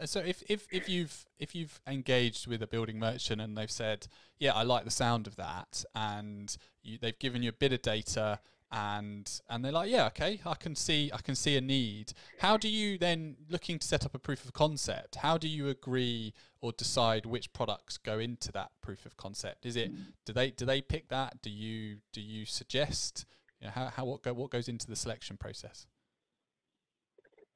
[0.00, 3.70] Uh, so if, if if you've if you've engaged with a building merchant and they've
[3.70, 7.72] said, yeah, I like the sound of that, and you, they've given you a bit
[7.72, 8.40] of data
[8.72, 12.12] and and they're like yeah okay i can see i can see a need.
[12.40, 15.68] How do you then looking to set up a proof of concept how do you
[15.68, 16.34] agree
[16.66, 19.66] or decide which products go into that proof of concept?
[19.66, 20.06] Is it mm.
[20.24, 21.40] do they do they pick that?
[21.42, 23.24] Do you do you suggest?
[23.60, 25.86] You know, how, how what go what goes into the selection process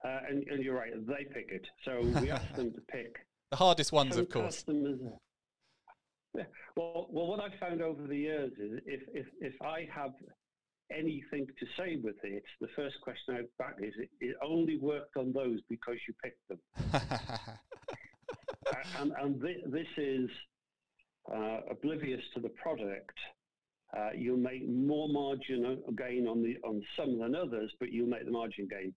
[0.05, 3.17] uh, and, and, you're right they pick it so we ask them to pick
[3.51, 5.01] the hardest ones of course customers
[6.35, 6.45] yeah.
[6.77, 10.13] Well, well, what I've found over the years is if, if, if I have
[10.97, 15.17] anything to say with it, the first question I back is it, it only worked
[15.17, 16.59] on those because you picked them.
[19.01, 20.31] and, and th- this is
[21.33, 23.19] uh, oblivious to the product.
[23.97, 28.25] Uh, you'll make more margin gain on the on some than others, but you'll make
[28.25, 28.95] the margin gain.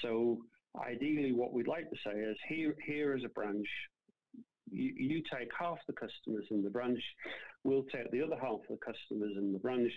[0.00, 0.38] So
[0.80, 3.66] ideally, what we'd like to say is here here is a branch.
[4.70, 7.02] You, you take half the customers in the branch.
[7.64, 9.92] We'll take the other half of the customers in the branch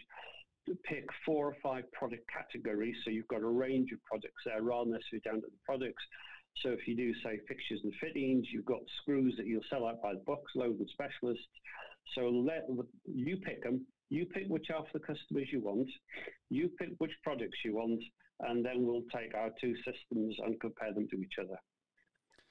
[0.83, 2.95] pick four or five product categories.
[3.03, 6.03] So you've got a range of products there rather than necessarily down to the products.
[6.63, 10.01] So if you do say fixtures and fittings, you've got screws that you'll sell out
[10.01, 11.45] by the box, load and specialists.
[12.15, 12.67] So let
[13.05, 13.85] you pick them.
[14.09, 15.89] You pick which half the customers you want.
[16.49, 18.01] You pick which products you want,
[18.41, 21.57] and then we'll take our two systems and compare them to each other.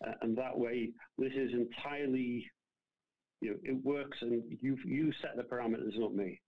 [0.06, 2.46] Uh, and that way, this is entirely,
[3.40, 6.40] you know, it works, and you you set the parameters, not me.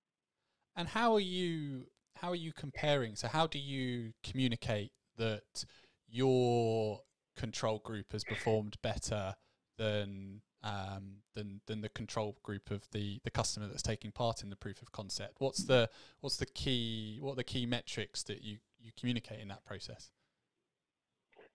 [0.76, 1.84] And how are you
[2.16, 3.16] how are you comparing?
[3.16, 5.64] So how do you communicate that
[6.08, 7.00] your
[7.36, 9.34] control group has performed better
[9.78, 14.50] than um, than than the control group of the the customer that's taking part in
[14.50, 15.36] the proof of concept?
[15.38, 15.88] What's the
[16.20, 20.10] what's the key what are the key metrics that you you communicate in that process?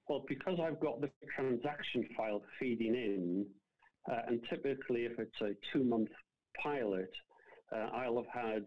[0.08, 3.46] Well, because I've got the transaction file feeding in,
[4.12, 6.10] uh, and typically if it's a two month
[6.62, 7.12] pilot,
[7.74, 8.66] uh, I'll have had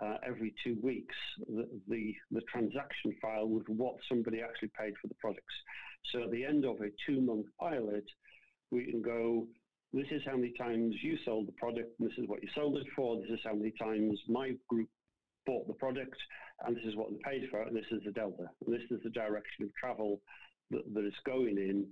[0.00, 1.14] uh, every two weeks
[1.46, 5.54] the, the, the transaction file with what somebody actually paid for the products.
[6.12, 8.04] So at the end of a two month pilot,
[8.70, 9.46] we can go,
[9.92, 12.86] this is how many times you sold the product, this is what you sold it
[12.96, 14.88] for, this is how many times my group
[15.46, 16.16] bought the product,
[16.66, 18.44] and this is what they paid for it, this is the delta.
[18.66, 20.20] This is the direction of travel
[20.70, 21.86] that, that it's going in,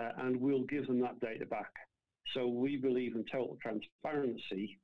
[0.00, 1.72] uh, and we'll give them that data back.
[2.34, 4.78] So we believe in total transparency.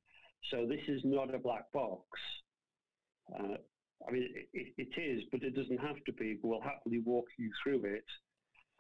[0.51, 2.05] So this is not a black box.
[3.35, 3.57] Uh,
[4.07, 6.39] I mean, it, it is, but it doesn't have to be.
[6.43, 8.05] We'll happily walk you through it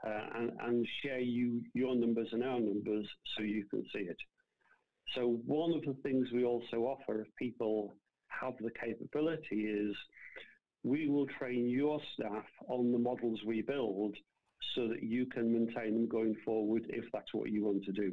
[0.07, 3.07] uh, and, and share you your numbers and our numbers
[3.37, 4.17] so you can see it.
[5.15, 7.95] So one of the things we also offer if people
[8.41, 9.97] have the capability is
[10.83, 14.17] we will train your staff on the models we build
[14.75, 18.13] so that you can maintain them going forward if that's what you want to do.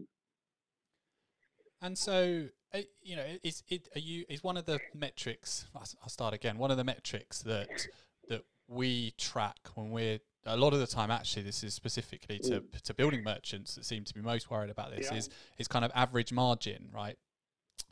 [1.81, 5.65] And so uh, you know, is it are you is one of the metrics?
[5.75, 6.57] I'll start again.
[6.57, 7.87] One of the metrics that
[8.29, 12.61] that we track when we're a lot of the time actually this is specifically to,
[12.61, 12.81] mm.
[12.81, 15.17] to building merchants that seem to be most worried about this yeah.
[15.17, 15.29] is
[15.59, 17.17] is kind of average margin right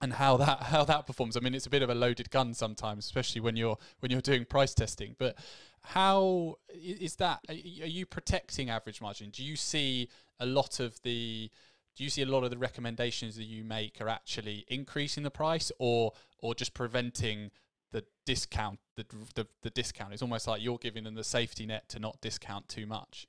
[0.02, 1.38] and how that how that performs.
[1.38, 4.22] I mean it's a bit of a loaded gun sometimes especially when you're when you're
[4.22, 5.38] doing price testing but
[5.82, 9.30] how is that are you protecting average margin?
[9.30, 11.50] Do you see a lot of the
[11.96, 15.32] do you see a lot of the recommendations that you make are actually increasing the
[15.32, 17.52] price or or just preventing
[17.92, 20.14] the discount the, the, the discount?
[20.14, 23.28] It's almost like you're giving them the safety net to not discount too much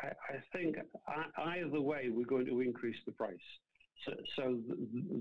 [0.00, 0.76] I, I think
[1.38, 3.38] either way we're going to increase the price
[4.06, 4.58] so, so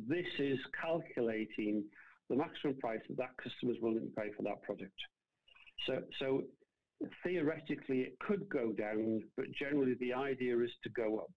[0.08, 1.84] this is calculating
[2.30, 5.00] the maximum price that that customer is willing to pay for that product
[5.86, 6.44] so so
[7.24, 11.32] theoretically it could go down, but generally the idea is to go up.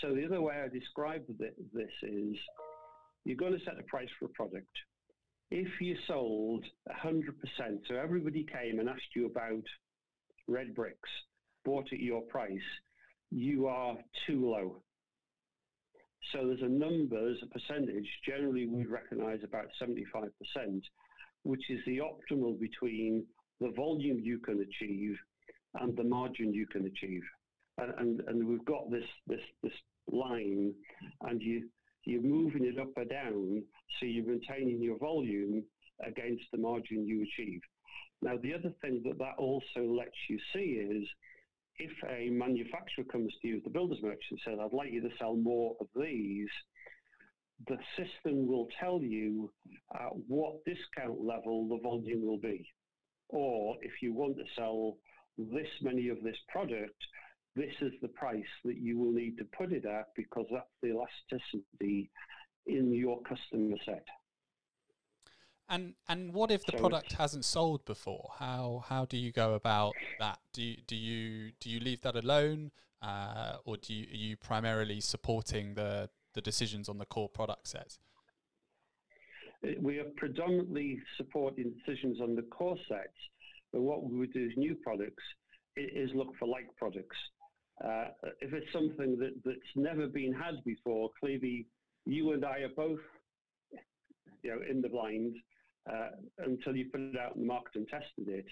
[0.00, 2.36] So the other way I describe this is
[3.24, 4.74] you're going to set a price for a product.
[5.50, 6.64] If you sold
[7.04, 7.22] 100%,
[7.88, 9.62] so everybody came and asked you about
[10.48, 11.10] red bricks,
[11.64, 12.58] bought at your price,
[13.30, 13.96] you are
[14.26, 14.82] too low.
[16.32, 20.30] So there's a number, there's a percentage, generally we recognize about 75%,
[21.42, 23.24] which is the optimal between
[23.60, 25.16] the volume you can achieve
[25.80, 27.22] and the margin you can achieve.
[27.78, 29.72] And, and, and we've got this, this, this
[30.10, 30.74] line,
[31.22, 31.68] and you,
[32.04, 33.62] you're moving it up or down,
[33.98, 35.64] so you're maintaining your volume
[36.06, 37.60] against the margin you achieve.
[38.20, 41.08] Now, the other thing that that also lets you see is
[41.82, 45.36] if a manufacturer comes to you the builder's merchant says, I'd like you to sell
[45.36, 46.48] more of these,
[47.68, 49.50] the system will tell you
[49.94, 52.66] at what discount level the volume will be.
[53.28, 54.96] Or if you want to sell
[55.38, 56.96] this many of this product,
[57.56, 60.90] this is the price that you will need to put it at because that's the
[60.90, 62.10] elasticity
[62.66, 64.04] in your customer set.
[65.72, 68.32] And and what if the product hasn't sold before?
[68.38, 70.38] How how do you go about that?
[70.52, 74.36] Do you do you do you leave that alone, uh, or do you, are you
[74.36, 77.96] primarily supporting the the decisions on the core product set?
[79.64, 83.16] Uh, we are predominantly supporting decisions on the core sets,
[83.72, 85.24] but what we would do is new products
[85.78, 87.16] is look for like products.
[87.82, 88.08] Uh,
[88.42, 91.66] if it's something that, that's never been had before, clearly
[92.04, 93.00] you and I are both
[94.42, 95.34] you know, in the blind
[95.90, 98.46] uh, until you put it out in the market and tested it.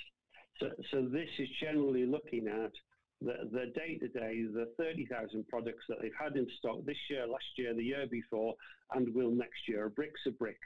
[0.58, 2.72] So, so this is generally looking at
[3.20, 7.74] the, the day-to-day, the 30,000 products that they've had in stock this year, last year,
[7.74, 8.54] the year before,
[8.94, 9.86] and will next year.
[9.86, 10.58] A brick's a brick.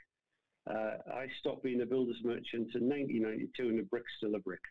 [0.69, 4.61] Uh, I stopped being a builder's merchant in 1992, and a brick's still a brick.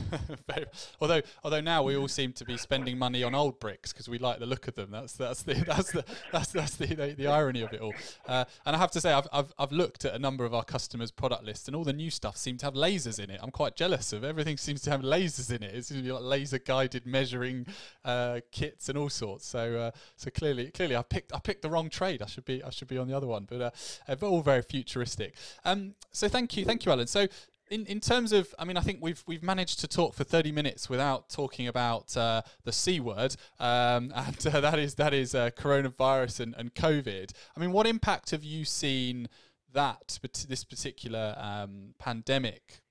[1.00, 4.18] although although now we all seem to be spending money on old bricks because we
[4.18, 4.90] like the look of them.
[4.90, 7.94] That's that's the that's the that's that's the, the, the irony of it all.
[8.26, 10.64] Uh, and I have to say I've, I've I've looked at a number of our
[10.64, 13.40] customers' product lists and all the new stuff seems to have lasers in it.
[13.42, 15.74] I'm quite jealous of everything seems to have lasers in it.
[15.74, 17.66] It seems to be like laser guided measuring
[18.04, 19.46] uh, kits and all sorts.
[19.46, 22.22] So uh, so clearly clearly I picked I picked the wrong trade.
[22.22, 23.46] I should be I should be on the other one.
[23.48, 23.70] But uh,
[24.08, 25.34] uh all very futuristic.
[25.64, 27.06] Um, so thank you thank you Alan.
[27.06, 27.26] So
[27.72, 30.52] in, in terms of, I mean, I think we've we've managed to talk for thirty
[30.52, 35.34] minutes without talking about uh, the c word, um, and uh, that is that is
[35.34, 37.32] uh, coronavirus and, and COVID.
[37.56, 39.28] I mean, what impact have you seen
[39.72, 42.82] that this particular um, pandemic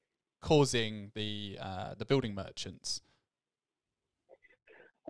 [0.42, 3.02] causing the uh, the building merchants?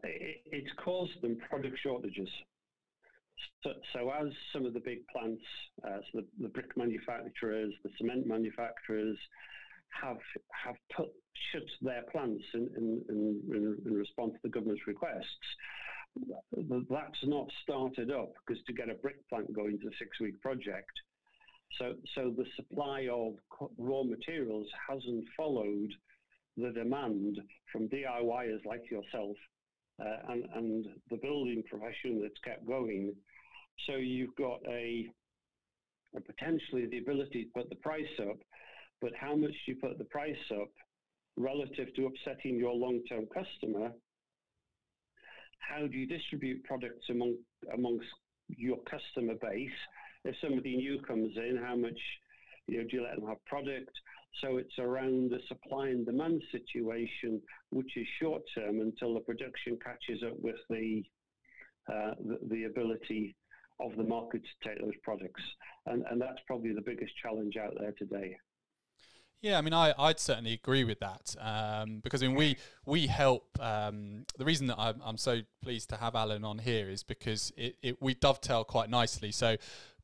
[0.04, 2.30] It's caused them product shortages.
[3.64, 5.42] So, so, as some of the big plants,
[5.84, 9.18] uh, so the, the, brick manufacturers, the cement manufacturers,
[9.92, 10.18] have
[10.66, 11.10] have put
[11.52, 15.26] shut their plants in, in, in, in response to the government's requests.
[16.56, 20.92] That's not started up because to get a brick plant going is a six-week project.
[21.80, 23.36] So, so the supply of
[23.78, 25.90] raw materials hasn't followed
[26.58, 27.40] the demand
[27.72, 29.38] from DIYers like yourself
[30.04, 33.14] uh, and, and the building profession that's kept going.
[33.88, 35.08] So you've got a,
[36.16, 38.38] a potentially the ability to put the price up
[39.02, 40.70] but how much do you put the price up
[41.38, 43.92] relative to upsetting your long-term customer,
[45.60, 47.36] how do you distribute products among
[47.74, 48.08] amongst
[48.48, 49.70] your customer base?
[50.26, 52.00] If somebody new comes in, how much
[52.68, 53.92] you know do you let them have product?
[54.42, 59.78] So it's around the supply and demand situation, which is short term until the production
[59.84, 61.04] catches up with the
[61.92, 63.36] uh, the, the, ability
[63.80, 65.42] of the market to take those products,
[65.88, 68.36] and and that's probably the biggest challenge out there today.
[69.42, 73.08] Yeah, I mean, I, I'd certainly agree with that um, because I mean, we we
[73.08, 73.44] help.
[73.60, 77.52] Um, the reason that I'm, I'm so pleased to have Alan on here is because
[77.58, 79.32] it, it we dovetail quite nicely.
[79.32, 79.58] So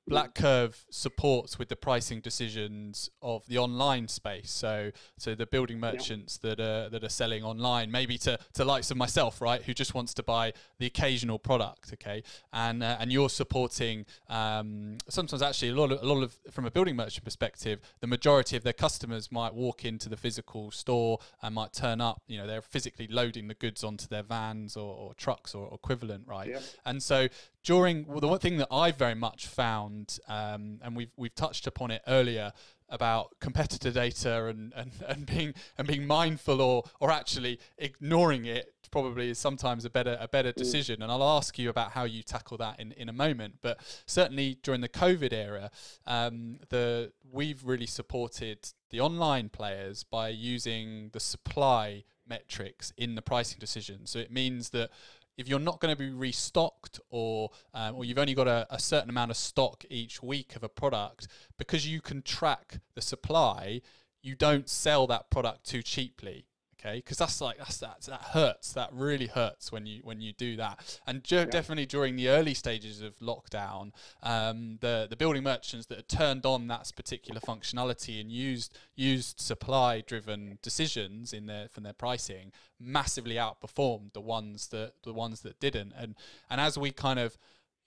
[0.09, 4.49] BlackCurve supports with the pricing decisions of the online space.
[4.49, 6.49] So, so the building merchants yeah.
[6.49, 9.93] that are that are selling online, maybe to to likes of myself, right, who just
[9.93, 15.69] wants to buy the occasional product, okay, and uh, and you're supporting um, sometimes actually
[15.69, 18.73] a lot of a lot of from a building merchant perspective, the majority of their
[18.73, 22.21] customers might walk into the physical store and might turn up.
[22.27, 26.23] You know, they're physically loading the goods onto their vans or, or trucks or equivalent,
[26.27, 26.47] right?
[26.49, 26.59] Yeah.
[26.85, 27.27] And so
[27.63, 31.67] during well, the one thing that I very much found, um, and we've we've touched
[31.67, 32.53] upon it earlier
[32.89, 38.73] about competitor data and, and, and being and being mindful or or actually ignoring it
[38.89, 40.55] probably is sometimes a better a better mm.
[40.55, 41.01] decision.
[41.01, 43.55] And I'll ask you about how you tackle that in, in a moment.
[43.61, 45.69] But certainly during the COVID era,
[46.05, 53.21] um, the we've really supported the online players by using the supply metrics in the
[53.21, 54.05] pricing decision.
[54.05, 54.89] So it means that
[55.37, 58.79] if you're not going to be restocked or um, or you've only got a, a,
[58.79, 61.27] certain amount of stock each week of a product
[61.57, 63.81] because you can track the supply
[64.21, 66.45] you don't sell that product too cheaply
[66.79, 70.33] okay because that's like that's that that hurts that really hurts when you when you
[70.33, 71.45] do that and ju- yeah.
[71.45, 73.91] definitely during the early stages of lockdown
[74.23, 79.39] um, the the building merchants that had turned on that particular functionality and used used
[79.39, 85.41] supply driven decisions in their from their pricing massively outperformed the ones that the ones
[85.41, 86.15] that didn't and
[86.49, 87.37] and as we kind of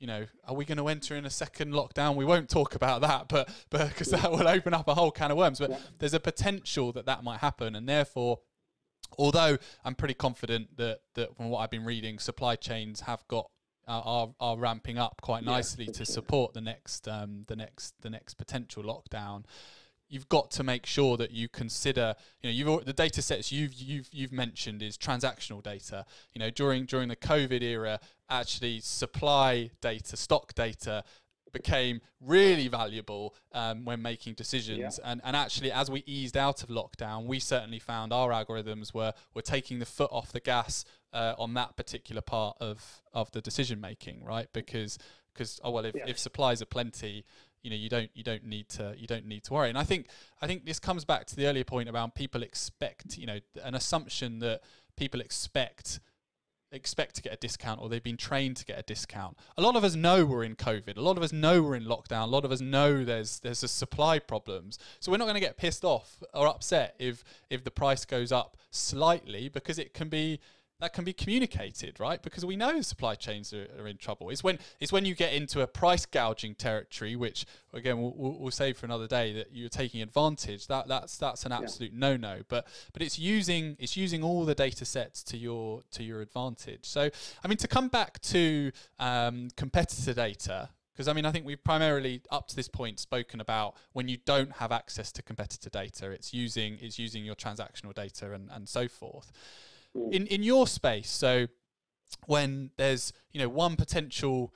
[0.01, 2.16] you know, are we going to enter in a second lockdown?
[2.16, 5.30] We won't talk about that, but but because that will open up a whole can
[5.30, 5.59] of worms.
[5.59, 5.78] But yeah.
[5.99, 8.38] there's a potential that that might happen, and therefore
[9.18, 13.50] Although I'm pretty confident that that from what I've been reading, supply chains have got
[13.88, 16.06] uh, are are ramping up quite nicely yeah, to sure.
[16.06, 19.44] support the next um, the next the next potential lockdown.
[20.08, 23.74] You've got to make sure that you consider, you know, you've the data sets you've
[23.74, 26.04] you've you've mentioned is transactional data.
[26.32, 31.04] You know, during during the COVID era, actually supply data, stock data
[31.53, 35.01] became really valuable um, when making decisions.
[35.03, 35.11] Yeah.
[35.11, 39.12] And, and actually, as we eased out of lockdown, we certainly found our algorithms were,
[39.34, 43.40] were taking the foot off the gas uh, on that particular part of, of the
[43.40, 44.48] decision making, right?
[44.53, 44.98] Because
[45.32, 46.05] because oh well, if, yeah.
[46.07, 47.24] if supplies are plenty,
[47.62, 49.68] you know you don't you don't need to you don't need to worry.
[49.68, 50.09] And I think
[50.40, 53.74] I think this comes back to the earlier point about people expect you know an
[53.74, 54.62] assumption that
[54.96, 56.01] people expect
[56.72, 59.36] expect to get a discount or they've been trained to get a discount.
[59.56, 60.96] A lot of us know we're in COVID.
[60.96, 62.22] A lot of us know we're in lockdown.
[62.22, 64.78] A lot of us know there's there's a supply problems.
[65.00, 68.32] So we're not going to get pissed off or upset if if the price goes
[68.32, 70.40] up slightly because it can be
[70.80, 72.22] that can be communicated, right?
[72.22, 74.30] Because we know supply chains are, are, in trouble.
[74.30, 78.50] It's when it's when you get into a price gouging territory, which again we'll, we'll
[78.50, 80.66] save for another day, that you're taking advantage.
[80.66, 81.98] That that's that's an absolute yeah.
[81.98, 82.40] no no.
[82.48, 86.86] But but it's using it's using all the data sets to your to your advantage.
[86.86, 87.10] So
[87.44, 90.70] I mean to come back to um, competitor data.
[90.92, 94.18] Because I mean, I think we've primarily up to this point spoken about when you
[94.26, 98.68] don't have access to competitor data, it's using it's using your transactional data and, and
[98.68, 99.32] so forth
[99.97, 100.12] Mm.
[100.12, 101.11] in in your space.
[101.11, 101.47] So
[102.26, 104.53] when there's you know one potential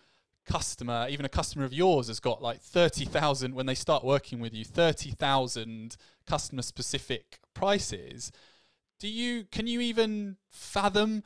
[0.47, 4.53] customer even a customer of yours has got like 30,000 when they start working with
[4.53, 8.31] you 30,000 customer specific prices
[8.99, 11.23] do you can you even fathom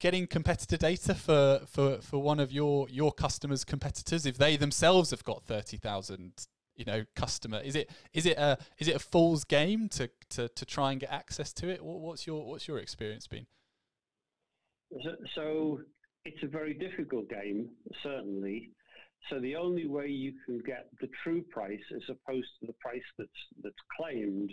[0.00, 5.10] getting competitor data for for for one of your your customers competitors if they themselves
[5.10, 6.46] have got 30,000
[6.76, 10.48] you know customer is it is it a is it a fool's game to to
[10.48, 11.84] to try and get access to it?
[11.84, 13.46] What's your what's your experience been?
[15.34, 15.80] So,
[16.24, 17.68] it's a very difficult game
[18.02, 18.70] certainly.
[19.30, 23.02] So the only way you can get the true price as opposed to the price
[23.18, 23.30] that's
[23.62, 24.50] that's claimed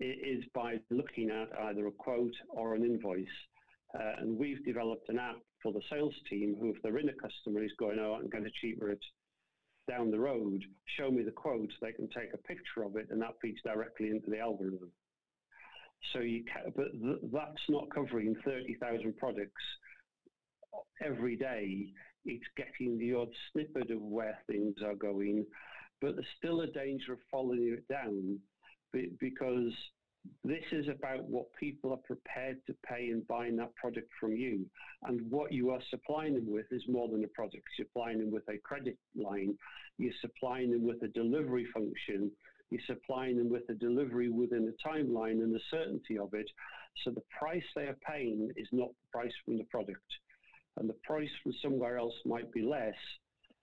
[0.00, 3.26] is by looking at either a quote or an invoice.
[3.94, 7.12] Uh, and we've developed an app for the sales team who if they're in a
[7.12, 8.90] customer who's going out and going to cheaper
[9.90, 10.62] down the road,
[10.96, 14.10] show me the quote, they can take a picture of it, and that feeds directly
[14.10, 14.90] into the algorithm.
[16.12, 19.62] So you can, but th- that's not covering 30,000 products
[21.04, 21.88] every day.
[22.24, 25.44] It's getting the odd snippet of where things are going,
[26.00, 28.38] but there's still a danger of following it down
[29.18, 29.72] because
[30.44, 34.66] this is about what people are prepared to pay in buying that product from you.
[35.04, 37.64] And what you are supplying them with is more than a product.
[37.78, 39.56] You're supplying them with a credit line,
[39.98, 42.30] you're supplying them with a delivery function,
[42.70, 46.50] you're supplying them with a delivery within a timeline and the certainty of it.
[47.04, 50.00] So the price they are paying is not the price from the product.
[50.76, 52.94] And the price from somewhere else might be less,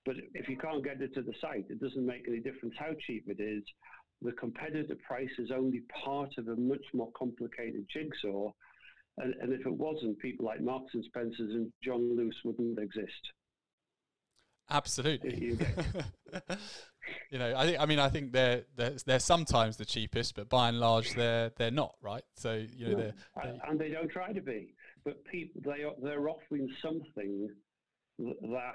[0.05, 2.91] but if you can't get it to the site, it doesn't make any difference how
[3.05, 3.63] cheap it is
[4.21, 8.51] the competitor price is only part of a much more complicated jigsaw.
[9.17, 13.31] And, and if it wasn't, people like Marks and Spencers and John Lewis wouldn't exist.
[14.69, 15.57] Absolutely.
[17.31, 17.79] you know, I think.
[17.79, 21.51] I mean, I think they're, they're they're sometimes the cheapest, but by and large, they're
[21.57, 22.23] they're not right.
[22.35, 23.13] So you know, no, they're,
[23.43, 24.73] they're, and they don't try to be.
[25.05, 27.49] But people, they are, they're offering something
[28.19, 28.73] that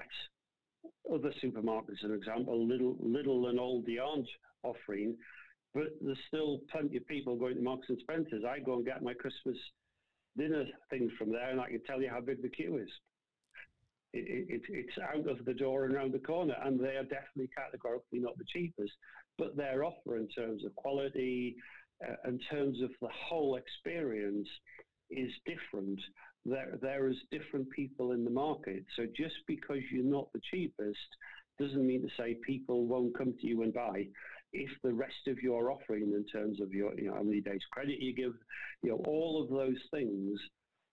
[1.13, 4.27] other supermarkets, for example, little Lidl and Aldi aren't
[4.63, 5.15] offering,
[5.73, 8.43] but there's still plenty of people going to Marks and Spencers.
[8.47, 9.57] I go and get my Christmas
[10.37, 12.89] dinner things from there, and I can tell you how big the queue is.
[14.13, 17.49] It, it, it's out of the door and around the corner, and they are definitely
[17.55, 18.91] categorically not the cheapest.
[19.39, 21.55] But their offer in terms of quality,
[22.07, 24.47] uh, in terms of the whole experience,
[25.09, 25.99] is different.
[26.45, 28.85] There, there is different people in the market.
[28.95, 30.99] So just because you're not the cheapest
[31.59, 34.07] doesn't mean to say people won't come to you and buy
[34.53, 37.61] if the rest of your offering in terms of your, you know, how many days
[37.71, 38.33] credit you give,
[38.81, 40.39] you know, all of those things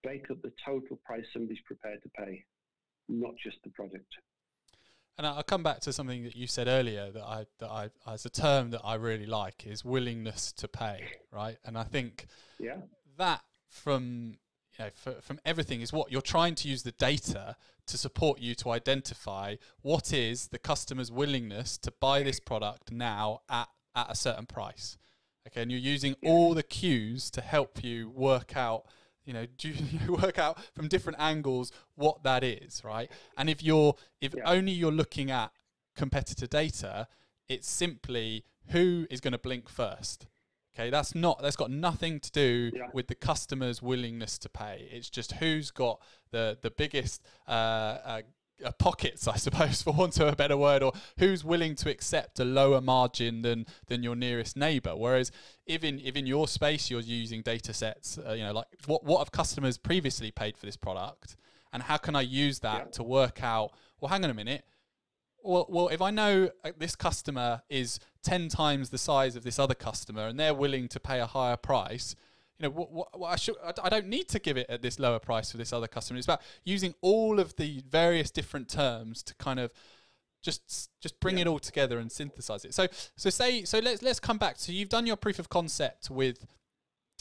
[0.05, 2.43] make up the total price somebody's prepared to pay.
[3.07, 4.13] not just the product.
[5.17, 8.25] And I'll come back to something that you said earlier that I that I as
[8.25, 11.57] a term that I really like is willingness to pay, right?
[11.63, 12.25] And I think
[12.59, 12.77] yeah.
[13.17, 14.37] that from
[14.81, 17.55] you know, for, from everything is what you're trying to use the data
[17.87, 23.41] to support you to identify what is the customer's willingness to buy this product now
[23.49, 24.97] at, at a certain price.
[25.47, 26.29] Okay, and you're using yeah.
[26.29, 28.85] all the cues to help you work out
[29.23, 33.61] you know do you work out from different angles what that is right and if
[33.61, 34.41] you're if yeah.
[34.45, 35.51] only you're looking at
[35.95, 37.07] competitor data
[37.47, 40.25] it's simply who is going to blink first
[40.73, 42.87] okay that's not that's got nothing to do yeah.
[42.93, 46.01] with the customer's willingness to pay it's just who's got
[46.31, 48.21] the the biggest uh, uh,
[48.63, 52.39] uh, pockets, I suppose, for want of a better word, or who's willing to accept
[52.39, 54.95] a lower margin than than your nearest neighbor.
[54.95, 55.31] Whereas
[55.65, 59.03] if in if in your space you're using data sets, uh, you know, like what
[59.03, 61.37] what have customers previously paid for this product,
[61.73, 62.91] and how can I use that yeah.
[62.91, 63.71] to work out?
[63.99, 64.63] Well, hang on a minute.
[65.43, 69.59] Well, well, if I know uh, this customer is ten times the size of this
[69.59, 72.15] other customer, and they're willing to pay a higher price,
[72.59, 74.99] you know, what, what, what I, should, I don't need to give it at this
[74.99, 76.17] lower price for this other customer.
[76.17, 79.73] It's about using all of the various different terms to kind of
[80.43, 81.43] just just bring yeah.
[81.43, 82.73] it all together and synthesize it.
[82.73, 84.55] So so say so let's let's come back.
[84.57, 86.45] So you've done your proof of concept with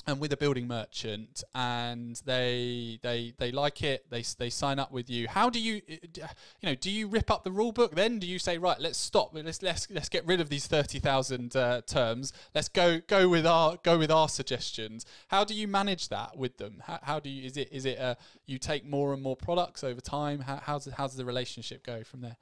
[0.06, 4.92] and with a building merchant and they they they like it they they sign up
[4.92, 5.28] with you.
[5.28, 6.24] How do you you
[6.62, 8.18] know do you rip up the rule book then?
[8.18, 11.82] Do you say right let's stop let's let's let's get rid of these 30,000 uh,
[11.82, 12.32] terms.
[12.54, 15.04] Let's go go with our go with our suggestions.
[15.28, 16.82] How do you manage that with them?
[16.86, 18.14] How, how do you is it is it uh,
[18.46, 20.40] you take more and more products over time?
[20.40, 22.36] How how's how's the relationship go from there?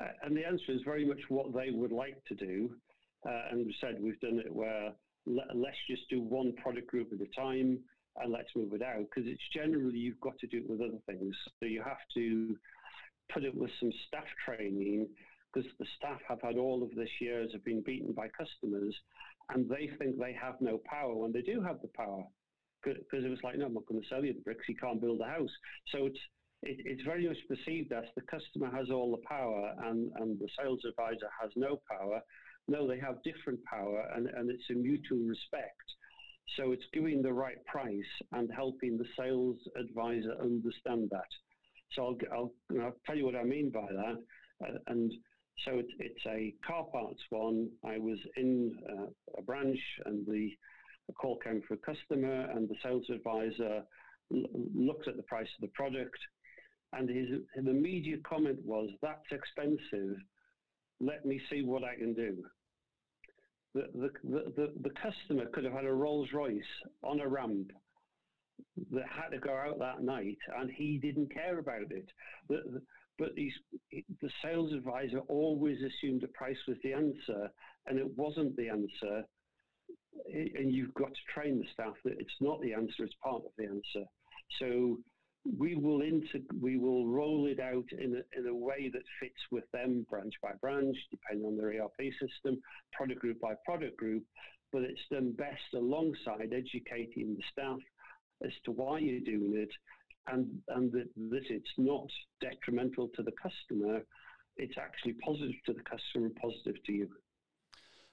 [0.00, 2.70] Uh, and the answer is very much what they would like to do.
[3.28, 4.92] Uh, and said we've done it where
[5.54, 7.78] let's just do one product group at a time
[8.16, 11.00] and let's move it out because it's generally you've got to do it with other
[11.06, 11.34] things.
[11.58, 12.56] So you have to
[13.32, 15.08] put it with some staff training
[15.52, 18.94] because the staff have had all of this years have been beaten by customers
[19.50, 22.24] and they think they have no power when they do have the power
[22.82, 25.00] because it was like no I'm not going to sell you the bricks you can't
[25.00, 25.50] build a house
[25.92, 26.18] so it's
[26.62, 30.48] it, it's very much perceived as the customer has all the power and, and the
[30.58, 32.22] sales advisor has no power
[32.68, 35.82] no, they have different power and, and it's a mutual respect.
[36.56, 41.28] So it's giving the right price and helping the sales advisor understand that.
[41.92, 42.52] So I'll, I'll,
[42.82, 44.16] I'll tell you what I mean by that.
[44.66, 45.12] Uh, and
[45.64, 47.68] so it's, it's a car parts one.
[47.84, 49.06] I was in uh,
[49.38, 50.50] a branch and the
[51.20, 53.82] call came for a customer and the sales advisor
[54.32, 54.44] l-
[54.74, 56.18] looked at the price of the product
[56.92, 60.16] and his, his immediate comment was, that's expensive
[61.00, 62.36] let me see what I can do.
[63.74, 64.10] The, the,
[64.56, 66.62] the, the, customer could have had a Rolls Royce
[67.04, 67.70] on a ramp
[68.90, 72.10] that had to go out that night and he didn't care about it.
[72.48, 72.82] The,
[73.16, 73.50] but the
[74.42, 77.50] sales advisor always assumed the price was the answer
[77.86, 79.24] and it wasn't the answer.
[80.32, 83.52] And you've got to train the staff that it's not the answer, it's part of
[83.56, 84.06] the answer.
[84.58, 84.98] So
[85.44, 89.40] we will inter- we will roll it out in a, in a way that fits
[89.50, 92.60] with them branch by branch, depending on their ERP system,
[92.92, 94.22] product group by product group.
[94.72, 97.78] But it's done best alongside educating the staff
[98.44, 99.70] as to why you're doing it,
[100.26, 102.06] and and that, that it's not
[102.40, 104.02] detrimental to the customer.
[104.56, 107.08] It's actually positive to the customer and positive to you.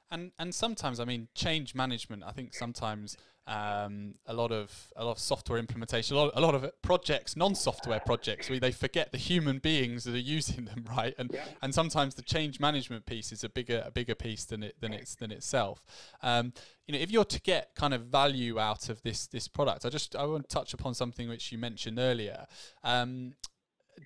[0.10, 2.24] And and sometimes, I mean, change management.
[2.24, 3.18] I think sometimes
[3.48, 7.38] um, a lot of a lot of software implementation, a lot, a lot of projects,
[7.38, 11.16] non-software projects, where they forget the human beings that are using them, right?
[11.18, 11.46] And yeah.
[11.62, 14.94] and sometimes the change management piece is a bigger a bigger piece than it than
[14.94, 15.86] it's than itself.
[16.22, 16.52] Um,
[16.88, 19.90] you know, if you're to get kind of value out of this this product, I
[19.90, 22.48] just I want to touch upon something which you mentioned earlier.
[22.84, 23.34] Um,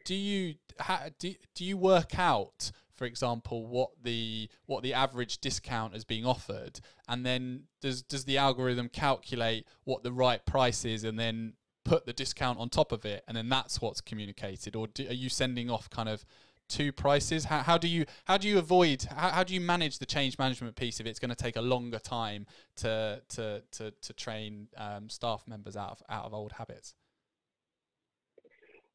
[0.05, 2.71] do you ha, do, do you work out
[3.01, 8.25] for example, what the what the average discount is being offered, and then does does
[8.25, 12.91] the algorithm calculate what the right price is, and then put the discount on top
[12.91, 16.23] of it, and then that's what's communicated, or do, are you sending off kind of
[16.69, 17.45] two prices?
[17.45, 20.37] How, how do you how do you avoid how, how do you manage the change
[20.37, 22.45] management piece if it's going to take a longer time
[22.75, 26.93] to to to, to train um, staff members out of out of old habits?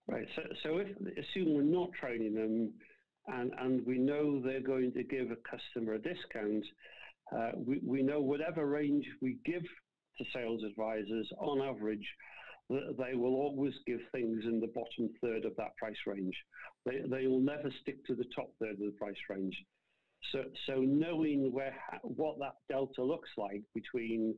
[0.06, 0.28] Right.
[0.36, 0.86] So so if
[1.18, 2.72] assume we're not training them
[3.28, 6.64] and, and we know they're going to give a customer a discount,
[7.36, 9.62] uh, we, we know whatever range we give
[10.18, 12.06] to sales advisors, on average,
[12.68, 16.34] they will always give things in the bottom third of that price range.
[16.84, 19.56] They, they will never stick to the top third of the price range.
[20.32, 24.34] So, so knowing where what that delta looks like between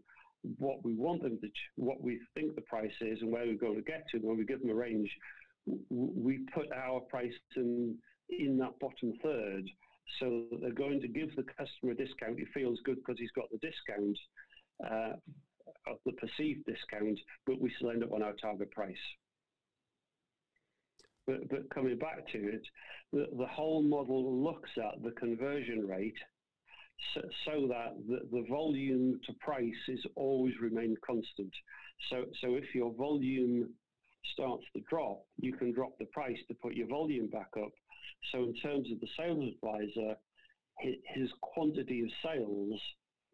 [0.58, 3.76] what we want them to, what we think the price is, and where we're going
[3.76, 5.10] to get to when we give them a range,
[5.88, 7.96] we put our price in,
[8.30, 9.68] in that bottom third
[10.20, 12.38] so they're going to give the customer a discount.
[12.38, 14.18] He feels good because he's got the discount,
[14.84, 15.16] uh,
[16.06, 18.96] the perceived discount, but we still end up on our target price.
[21.26, 22.62] But, but coming back to it,
[23.12, 26.16] the, the whole model looks at the conversion rate
[27.14, 31.52] so, so that the, the volume to price is always remain constant.
[32.10, 33.68] So, so if your volume
[34.32, 37.70] starts to drop, you can drop the price to put your volume back up.
[38.32, 40.16] So in terms of the sales advisor,
[40.80, 42.80] his quantity of sales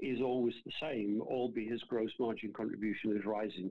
[0.00, 3.70] is always the same, albeit his gross margin contribution is rising.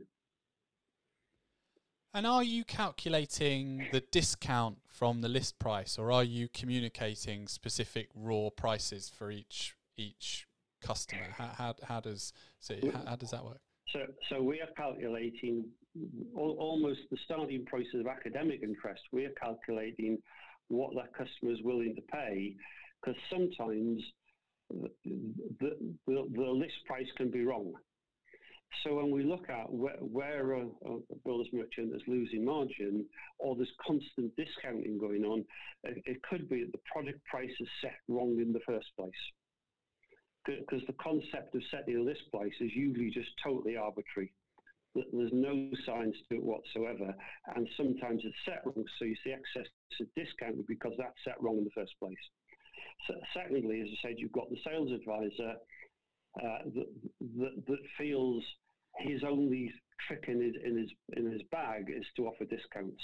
[2.14, 8.10] And are you calculating the discount from the list price, or are you communicating specific
[8.14, 10.46] raw prices for each each
[10.82, 11.24] customer?
[11.36, 13.62] How how, how does so how, how does that work?
[13.92, 14.00] So,
[14.30, 15.66] so we are calculating
[16.36, 19.02] almost the starting prices of academic interest.
[19.12, 20.20] We are calculating
[20.74, 22.56] what that customer is willing to pay,
[23.02, 24.02] because sometimes
[24.70, 24.90] the,
[25.60, 27.74] the, the, list price can be wrong.
[28.84, 33.06] So when we look at where, where a, a builder's merchant is losing margin
[33.38, 35.46] or there's constant discounting going on,
[35.84, 39.12] it, it could be that the product price is set wrong in the first place
[40.46, 44.34] because the concept of setting a list price is usually just totally arbitrary.
[44.96, 47.16] There's no science to it whatsoever,
[47.56, 48.86] and sometimes it's set wrong.
[49.00, 49.68] So you see excess
[50.16, 52.18] discount because that's set wrong in the first place.
[53.08, 55.56] So secondly, as I said, you've got the sales advisor
[56.40, 56.88] uh, that,
[57.40, 58.44] that, that feels
[59.00, 59.72] his only
[60.08, 63.02] trick in his in his in his bag is to offer discounts.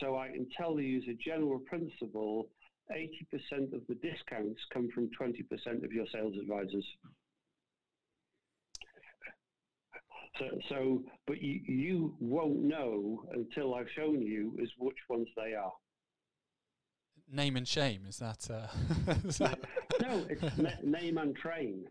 [0.00, 2.48] So I can tell as a general principle
[2.90, 6.84] 80% of the discounts come from 20% of your sales advisors.
[10.38, 15.54] So, so but you, you won't know until I've shown you is which ones they
[15.54, 15.72] are.
[17.32, 18.48] Name and shame is that?
[18.50, 18.66] Uh,
[19.24, 19.60] is that...
[20.00, 21.84] no, it's na- name and train.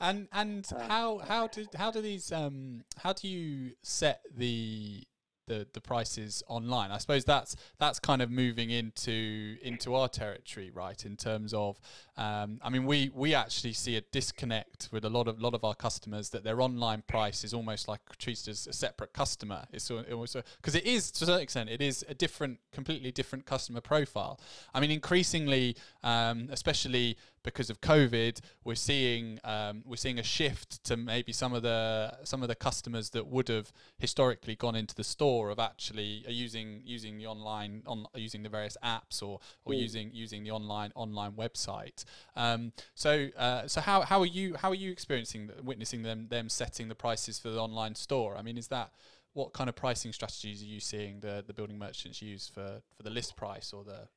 [0.00, 5.02] and and uh, how how do how do these um how do you set the
[5.46, 6.90] the the prices online.
[6.90, 11.04] I suppose that's that's kind of moving into into our territory, right?
[11.04, 11.80] In terms of,
[12.16, 15.64] um, I mean, we we actually see a disconnect with a lot of lot of
[15.64, 19.66] our customers that their online price is almost like treated as a separate customer.
[19.72, 23.46] It's also because it is to a certain extent it is a different, completely different
[23.46, 24.40] customer profile.
[24.74, 30.82] I mean, increasingly, um, especially because of COVID, we're seeing um, we're seeing a shift
[30.84, 34.94] to maybe some of the some of the customers that would have historically gone into
[34.94, 39.40] the store of actually are using using the online on using the various apps or
[39.64, 39.80] or mm.
[39.80, 42.04] using using the online online website.
[42.36, 46.48] Um, so uh, so how, how are you how are you experiencing witnessing them them
[46.48, 48.36] setting the prices for the online store?
[48.36, 48.92] I mean, is that
[49.32, 53.02] what kind of pricing strategies are you seeing the the building merchants use for for
[53.02, 54.08] the list price or the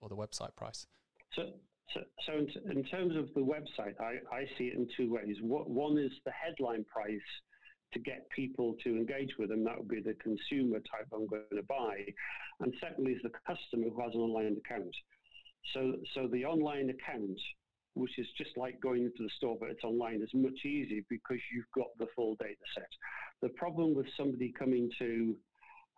[0.00, 0.86] or the website price?
[1.34, 1.50] So,
[1.92, 5.36] so, so in, in, terms of the website, I, I see it in two ways.
[5.42, 7.20] One is the headline price
[7.92, 9.64] to get people to engage with them.
[9.64, 12.04] That would be the consumer type I'm going to buy.
[12.60, 14.94] And secondly is the customer who has an online account.
[15.72, 17.38] So, so the online account,
[17.94, 21.38] which is just like going into the store, but it's online, is much easier because
[21.54, 22.88] you've got the full data set.
[23.42, 25.36] The problem with somebody coming to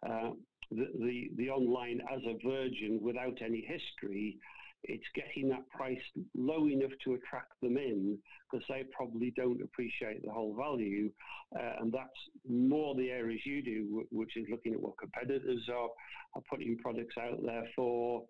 [0.08, 0.30] uh,
[0.70, 4.38] the, the, the online as a virgin without any history
[4.84, 5.98] it's getting that price
[6.34, 8.18] low enough to attract them in
[8.50, 11.10] because they probably don't appreciate the whole value.
[11.58, 12.08] Uh, and that's
[12.48, 15.88] more the areas you do, which is looking at what competitors are,
[16.34, 18.24] are putting products out there for,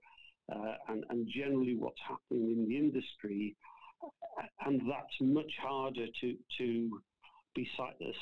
[0.55, 3.55] uh, and, and generally what's happening in the industry.
[4.64, 7.01] And that's much harder to, to
[7.55, 7.68] be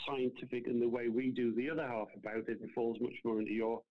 [0.07, 2.59] scientific in the way we do the other half about it.
[2.62, 3.83] It falls much more into your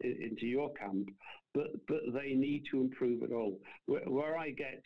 [0.00, 1.08] into your camp,
[1.54, 3.58] but but they need to improve it all.
[3.86, 4.82] Where, where I get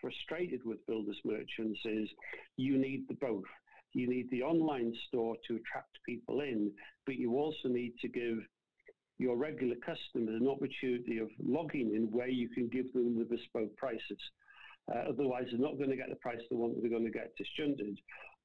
[0.00, 2.08] frustrated with builders merchants is
[2.56, 3.44] you need the both.
[3.92, 6.70] You need the online store to attract people in,
[7.06, 8.38] but you also need to give
[9.18, 13.76] your regular customers an opportunity of logging in where you can give them the bespoke
[13.76, 14.18] prices.
[14.90, 17.32] Uh, otherwise, they're not going to get the price they want, they're going to get
[17.36, 17.96] disjunted.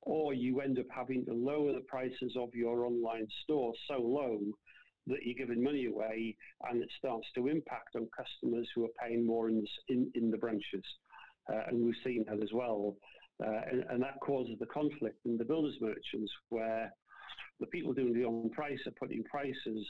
[0.01, 4.39] Or you end up having to lower the prices of your online store so low
[5.07, 6.35] that you're giving money away
[6.69, 10.37] and it starts to impact on customers who are paying more in, in, in the
[10.37, 10.83] branches.
[11.51, 12.95] Uh, and we've seen that as well.
[13.43, 16.91] Uh, and, and, that causes the conflict in the builders merchants where
[17.59, 19.85] the people doing the on price are putting prices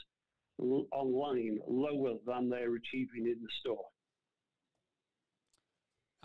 [0.60, 3.84] l- online lower than they're achieving in the store.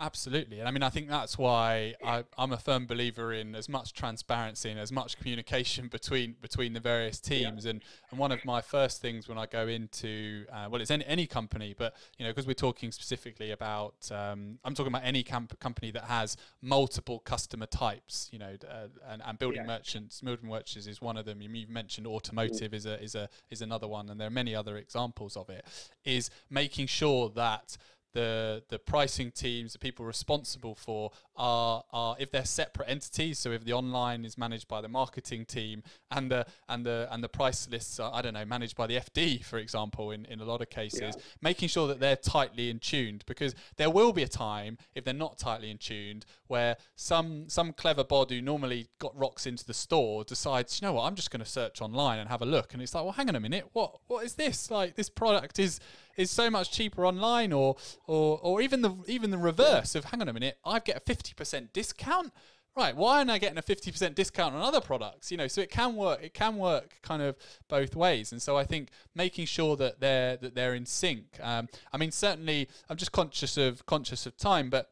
[0.00, 3.68] Absolutely, and I mean, I think that's why I, am a firm believer in as
[3.68, 7.64] much transparency and as much communication between between the various teams.
[7.64, 7.70] Yeah.
[7.70, 11.04] And and one of my first things when I go into uh, well, it's any,
[11.06, 15.22] any company, but you know, because we're talking specifically about, um, I'm talking about any
[15.22, 18.28] camp- company that has multiple customer types.
[18.32, 19.66] You know, uh, and, and building yeah.
[19.66, 21.40] merchants, building merchants is one of them.
[21.42, 22.74] You've mentioned automotive mm.
[22.74, 25.64] is a is a is another one, and there are many other examples of it.
[26.04, 27.76] Is making sure that
[28.12, 33.38] the the pricing teams, the people responsible for are are if they're separate entities.
[33.38, 37.22] So if the online is managed by the marketing team and the and the and
[37.22, 40.40] the price lists are I don't know managed by the FD, for example, in, in
[40.40, 41.22] a lot of cases, yeah.
[41.40, 45.14] making sure that they're tightly in tuned because there will be a time if they're
[45.14, 49.74] not tightly in tuned where some some clever bod who normally got rocks into the
[49.74, 52.72] store decides, you know what, I'm just going to search online and have a look,
[52.72, 54.70] and it's like, well, hang on a minute, what what is this?
[54.70, 55.80] Like this product is
[56.16, 60.20] is so much cheaper online, or or or even the even the reverse of hang
[60.20, 62.32] on a minute, I get a fifty percent discount.
[62.74, 65.30] Right, why am I getting a fifty percent discount on other products?
[65.30, 66.22] You know, so it can work.
[66.22, 67.36] It can work kind of
[67.68, 71.38] both ways, and so I think making sure that they're that they're in sync.
[71.42, 74.90] Um, I mean, certainly, I'm just conscious of conscious of time, but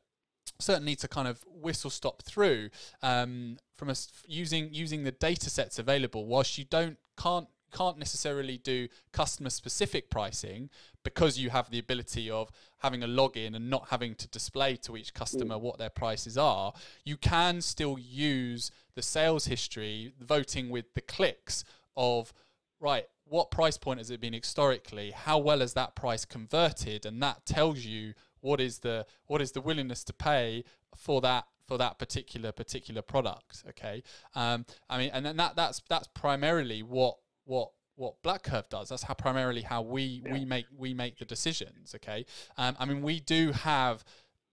[0.59, 2.71] certainly to kind of whistle stop through
[3.03, 8.59] um, from us using using the data sets available whilst you don't can't can't necessarily
[8.59, 10.69] do customer specific pricing
[11.03, 14.97] because you have the ability of having a login and not having to display to
[14.97, 15.61] each customer mm.
[15.61, 16.73] what their prices are
[17.05, 21.65] you can still use the sales history voting with the clicks
[21.97, 22.33] of
[22.81, 25.13] right what price point has it been historically?
[25.13, 27.07] How well has that price converted?
[27.07, 30.65] And that tells you what is the what is the willingness to pay
[30.97, 34.03] for that for that particular particular product okay?
[34.35, 38.89] Um, i mean and then that that's that's primarily what what what BlackCurve does.
[38.89, 40.33] That's how primarily how we yeah.
[40.33, 41.95] we make we make the decisions.
[41.95, 42.25] Okay,
[42.57, 44.05] um, I mean we do have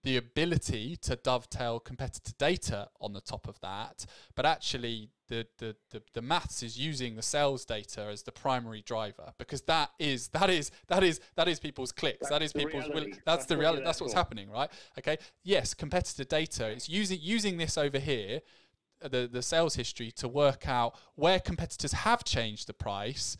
[0.03, 5.75] the ability to dovetail competitor data on the top of that, but actually the, the,
[5.91, 10.29] the, the maths is using the sales data as the primary driver because that is
[10.29, 13.45] that is that is that is people's clicks that's that is people's will, that's, that's,
[13.45, 14.19] the reality that's what's for.
[14.19, 18.41] happening right okay yes competitor data it's using using this over here
[19.01, 23.37] the, the sales history to work out where competitors have changed the price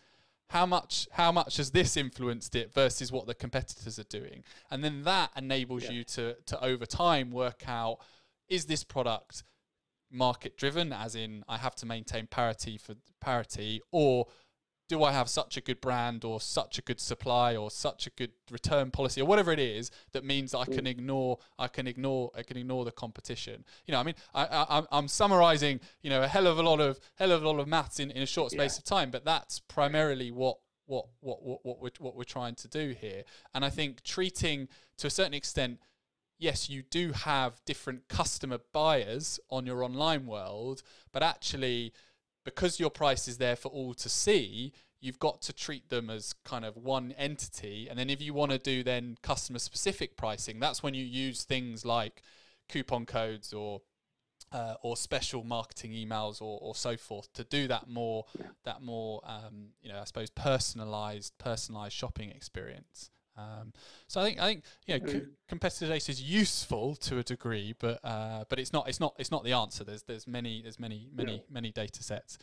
[0.50, 4.84] how much how much has this influenced it versus what the competitors are doing and
[4.84, 5.92] then that enables yeah.
[5.92, 7.98] you to to over time work out
[8.48, 9.44] is this product
[10.10, 14.26] market driven as in i have to maintain parity for parity or
[14.88, 18.10] do I have such a good brand or such a good supply or such a
[18.12, 20.90] good return policy or whatever it is that means I can mm.
[20.90, 23.66] ignore I can ignore I can ignore the competition.
[23.86, 26.80] You know, I mean, I, I I'm summarizing you know a hell of a lot
[26.80, 28.80] of hell of a lot of maths in, in a short space yeah.
[28.80, 32.68] of time, but that's primarily what what what what what we're, what we're trying to
[32.68, 33.24] do here.
[33.54, 34.68] And I think treating
[34.98, 35.80] to a certain extent.
[36.40, 41.94] Yes, you do have different customer buyers on your online world, but actually,
[42.48, 44.72] because your price is there for all to see,
[45.02, 47.90] you've got to treat them as kind of one entity.
[47.90, 51.44] And then if you want to do then customer specific pricing, that's when you use
[51.44, 52.22] things like
[52.70, 53.82] coupon codes or
[54.54, 58.24] uh, or special marketing emails or, or so forth to do that more
[58.64, 63.10] that more um, you know I suppose personalized personalized shopping experience.
[63.38, 63.72] Um,
[64.08, 67.76] so I think I think you know co- competitive data is useful to a degree,
[67.80, 69.84] but uh, but it's not it's not it's not the answer.
[69.84, 71.42] There's there's many there's many many yeah.
[71.50, 72.38] many data sets.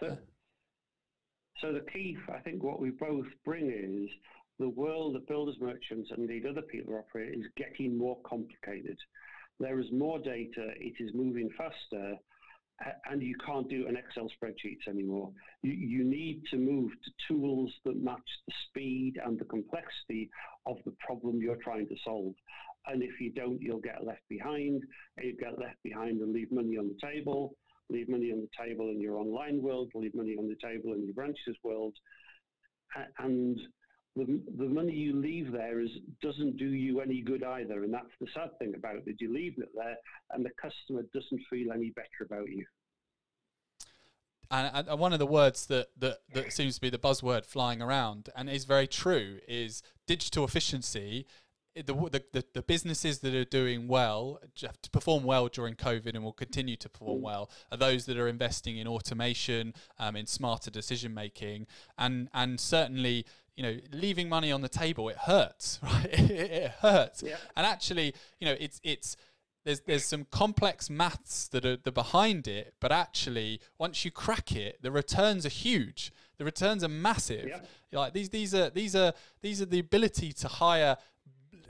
[0.00, 0.16] So, uh,
[1.60, 4.10] so the key, I think, what we both bring is
[4.58, 8.98] the world that builders, merchants, and indeed other people operate is getting more complicated.
[9.58, 10.72] There is more data.
[10.76, 12.16] It is moving faster
[13.10, 15.30] and you can't do an Excel spreadsheets anymore.
[15.62, 20.30] You, you need to move to tools that match the speed and the complexity
[20.66, 22.34] of the problem you're trying to solve.
[22.86, 24.82] And if you don't, you'll get left behind.
[25.20, 27.54] You get left behind and leave money on the table,
[27.88, 31.04] leave money on the table in your online world, leave money on the table in
[31.04, 31.94] your branches world.
[33.18, 33.58] And
[34.16, 35.90] the, the money you leave there is
[36.22, 39.04] doesn't do you any good either, and that's the sad thing about it.
[39.04, 39.96] That You leave it there,
[40.30, 42.64] and the customer doesn't feel any better about you.
[44.50, 47.82] And, and one of the words that, that that seems to be the buzzword flying
[47.82, 51.26] around, and is very true, is digital efficiency
[51.84, 56.32] the, the, the, businesses that are doing well, to perform well during COVID and will
[56.32, 61.12] continue to perform well, are those that are investing in automation, um, in smarter decision
[61.12, 61.66] making,
[61.98, 63.26] and and certainly
[63.56, 66.06] you know leaving money on the table it hurts, right?
[66.12, 67.36] it, it hurts, yeah.
[67.56, 69.16] and actually you know it's it's
[69.64, 74.54] there's there's some complex maths that are the behind it, but actually once you crack
[74.54, 76.12] it, the returns are huge.
[76.38, 77.48] The returns are massive.
[77.48, 77.60] Yeah.
[77.92, 80.98] Like these these are these are these are the ability to hire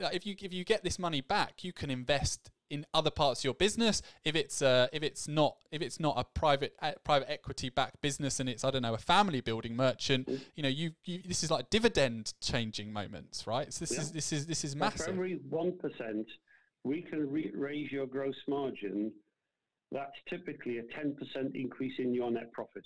[0.00, 3.44] if you if you get this money back, you can invest in other parts of
[3.44, 7.30] your business if it's uh, if it's not if it's not a private uh, private
[7.30, 10.92] equity backed business and it's I don't know a family building merchant you know you,
[11.04, 13.72] you this is like dividend changing moments right?
[13.72, 14.00] So this yeah.
[14.00, 15.06] is this is this is massive.
[15.06, 16.24] For every 1%
[16.84, 19.12] we can re- raise your gross margin.
[19.92, 22.84] That's typically a 10% increase in your net profit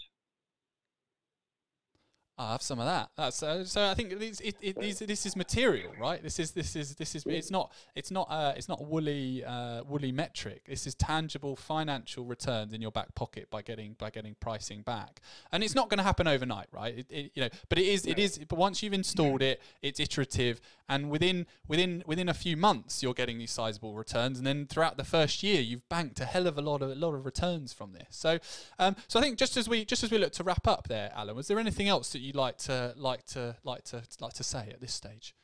[2.41, 3.11] I have some of that.
[3.17, 3.85] That's uh, so.
[3.85, 6.23] I think it, it, it, these, this is material, right?
[6.23, 7.27] This is this is this is.
[7.27, 7.71] It's not.
[7.95, 8.29] It's not.
[8.31, 10.63] Uh, it's not woolly uh, woolly metric.
[10.67, 15.21] This is tangible financial returns in your back pocket by getting by getting pricing back.
[15.53, 17.05] And it's not going to happen overnight, right?
[17.11, 18.07] It, you know, but it is.
[18.07, 18.39] It is.
[18.39, 23.13] But once you've installed it, it's iterative, and within within within a few months, you're
[23.13, 24.39] getting these sizable returns.
[24.39, 26.95] And then throughout the first year, you've banked a hell of a lot of a
[26.95, 28.07] lot of returns from this.
[28.11, 28.39] So,
[28.79, 31.13] um, so I think just as we just as we look to wrap up there,
[31.15, 34.45] Alan, was there anything else that you like to like to like to like to
[34.45, 35.35] say at this stage?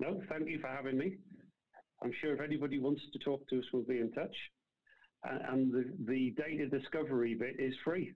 [0.00, 1.16] No, thank you for having me.
[2.02, 4.34] I'm sure if anybody wants to talk to us, we'll be in touch.
[5.24, 8.12] And the, the data discovery bit is free.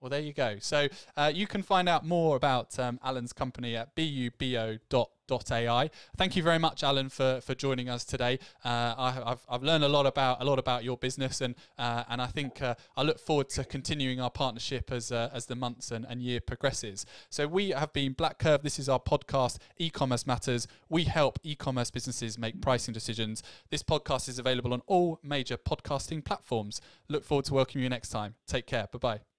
[0.00, 0.56] Well, there you go.
[0.60, 5.90] So uh, you can find out more about um, Alan's company at bubo.ai.
[6.16, 8.38] Thank you very much, Alan, for, for joining us today.
[8.64, 12.04] Uh, I, have I've learned a lot about a lot about your business, and uh,
[12.08, 15.54] and I think uh, I look forward to continuing our partnership as uh, as the
[15.54, 17.04] months and, and year progresses.
[17.28, 18.62] So we have been BlackCurve.
[18.62, 20.66] This is our podcast, E-commerce matters.
[20.88, 23.42] We help e-commerce businesses make pricing decisions.
[23.70, 26.80] This podcast is available on all major podcasting platforms.
[27.08, 28.36] Look forward to welcoming you next time.
[28.46, 28.88] Take care.
[28.90, 29.29] Bye bye.